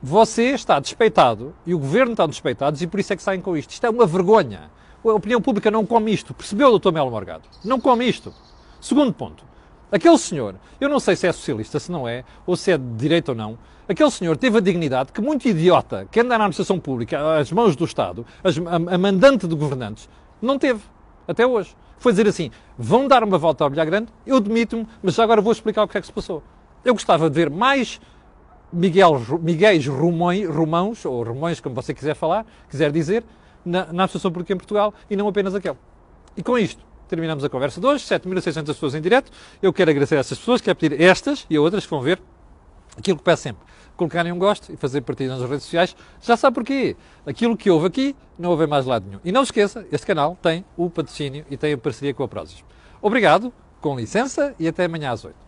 você 0.03 0.51
está 0.51 0.79
despeitado 0.79 1.55
e 1.64 1.75
o 1.75 1.79
governo 1.79 2.12
está 2.12 2.27
despeitado 2.27 2.77
e 2.79 2.87
por 2.87 3.01
isso 3.01 3.14
é 3.14 3.16
que 3.16 3.23
saem 3.23 3.40
com 3.40 3.57
isto. 3.57 3.71
Isto 3.71 3.87
é 3.87 3.90
uma 3.90 4.05
vergonha. 4.05 4.71
A 5.03 5.09
opinião 5.09 5.40
pública 5.40 5.71
não 5.71 5.87
come 5.87 6.12
isto. 6.12 6.35
Percebeu, 6.35 6.69
doutor 6.69 6.92
Melo 6.92 7.11
Morgado? 7.11 7.45
Não 7.64 7.81
come 7.81 8.07
isto. 8.07 8.31
Segundo 8.79 9.14
ponto. 9.14 9.42
Aquele 9.90 10.19
senhor, 10.19 10.57
eu 10.79 10.88
não 10.90 11.01
sei 11.01 11.16
se 11.16 11.27
é 11.27 11.33
socialista, 11.33 11.81
se 11.81 11.90
não 11.90 12.07
é, 12.07 12.25
ou 12.45 12.57
se 12.57 12.73
é 12.73 12.77
de 12.77 12.85
direita 12.97 13.33
ou 13.33 13.38
não, 13.38 13.57
aquele 13.88 14.11
senhor 14.11 14.37
teve 14.37 14.59
a 14.59 14.61
dignidade 14.61 15.12
que 15.12 15.21
muito 15.23 15.49
idiota 15.49 16.07
que 16.11 16.21
anda 16.21 16.31
na 16.31 16.45
administração 16.45 16.79
pública, 16.79 17.38
às 17.38 17.51
mãos 17.51 17.75
do 17.75 17.85
Estado, 17.85 18.27
a, 18.45 18.95
a 18.95 18.99
mandante 18.99 19.47
de 19.47 19.55
governantes, 19.55 20.09
não 20.42 20.59
teve. 20.59 20.83
Até 21.27 21.47
hoje. 21.47 21.75
Foi 21.99 22.13
dizer 22.13 22.27
assim, 22.29 22.51
vão 22.79 23.09
dar 23.09 23.25
uma 23.25 23.39
volta 23.39 23.65
ao 23.65 23.71
bilhar 23.71 23.87
grande, 23.87 24.09
eu 24.27 24.41
demito-me, 24.41 24.87
mas 25.03 25.15
já 25.15 25.25
agora 25.25 25.41
vou 25.41 25.53
explicar 25.53 25.83
o 25.83 25.89
que 25.89 25.97
é 25.97 26.01
que 26.01 26.07
se 26.07 26.13
passou. 26.13 26.43
Eu 26.85 26.95
gostava 26.95 27.29
de 27.29 27.35
ver 27.35 27.51
mais 27.51 28.01
Miguel, 28.73 29.21
Miguéis 29.41 29.87
Romãos, 29.87 31.05
ou 31.05 31.23
Romões, 31.23 31.61
como 31.61 31.75
você 31.75 31.95
quiser 31.95 32.15
falar, 32.15 32.45
quiser 32.69 32.93
dizer, 32.93 33.25
na, 33.65 33.93
na 33.93 34.05
Associação 34.05 34.31
Pública 34.31 34.53
em 34.53 34.57
Portugal 34.57 34.95
e 35.11 35.17
não 35.17 35.27
apenas 35.27 35.55
aquele. 35.55 35.77
E 36.37 36.43
com 36.43 36.59
isto, 36.59 36.85
terminamos 37.09 37.45
a 37.45 37.49
conversa 37.49 37.81
de 37.81 37.87
hoje, 37.87 38.05
7.600 38.05 38.67
pessoas 38.67 38.95
em 38.95 39.01
direto. 39.01 39.33
Eu 39.63 39.73
quero 39.73 39.91
agradecer 39.91 40.17
a 40.17 40.21
essas 40.21 40.39
pessoas, 40.39 40.61
quero 40.61 40.77
pedir 40.77 41.01
estas 41.01 41.47
e 41.49 41.59
outras 41.59 41.85
que 41.85 41.91
vão 41.91 42.01
ver 42.01 42.21
aquilo 42.97 43.17
que 43.17 43.25
peço 43.25 43.43
sempre. 43.43 43.67
Colocarem 43.97 44.33
um 44.33 44.39
gosto 44.39 44.73
e 44.73 44.77
fazer 44.77 45.01
partida 45.01 45.37
nas 45.37 45.49
redes 45.49 45.65
sociais. 45.65 45.97
Já 46.21 46.37
sabe 46.37 46.55
porquê. 46.55 46.97
Aquilo 47.25 47.57
que 47.57 47.71
houve 47.71 47.87
aqui, 47.87 48.17
não 48.39 48.51
houve 48.51 48.67
mais 48.67 48.85
lado 48.85 49.07
nenhum. 49.07 49.21
E 49.25 49.33
não 49.33 49.43
esqueça, 49.43 49.87
este 49.91 50.07
canal 50.07 50.37
tem 50.41 50.65
o 50.77 50.91
patrocínio 50.91 51.45
e 51.51 51.57
tem 51.57 51.73
a 51.73 51.79
parceria 51.79 52.13
com 52.13 52.23
a 52.23 52.29
Prozis. 52.29 52.65
Obrigado, 53.01 53.53
com 53.81 53.97
licença 53.97 54.55
e 54.59 54.69
até 54.69 54.85
amanhã 54.85 55.13
às 55.13 55.25
8. 55.25 55.46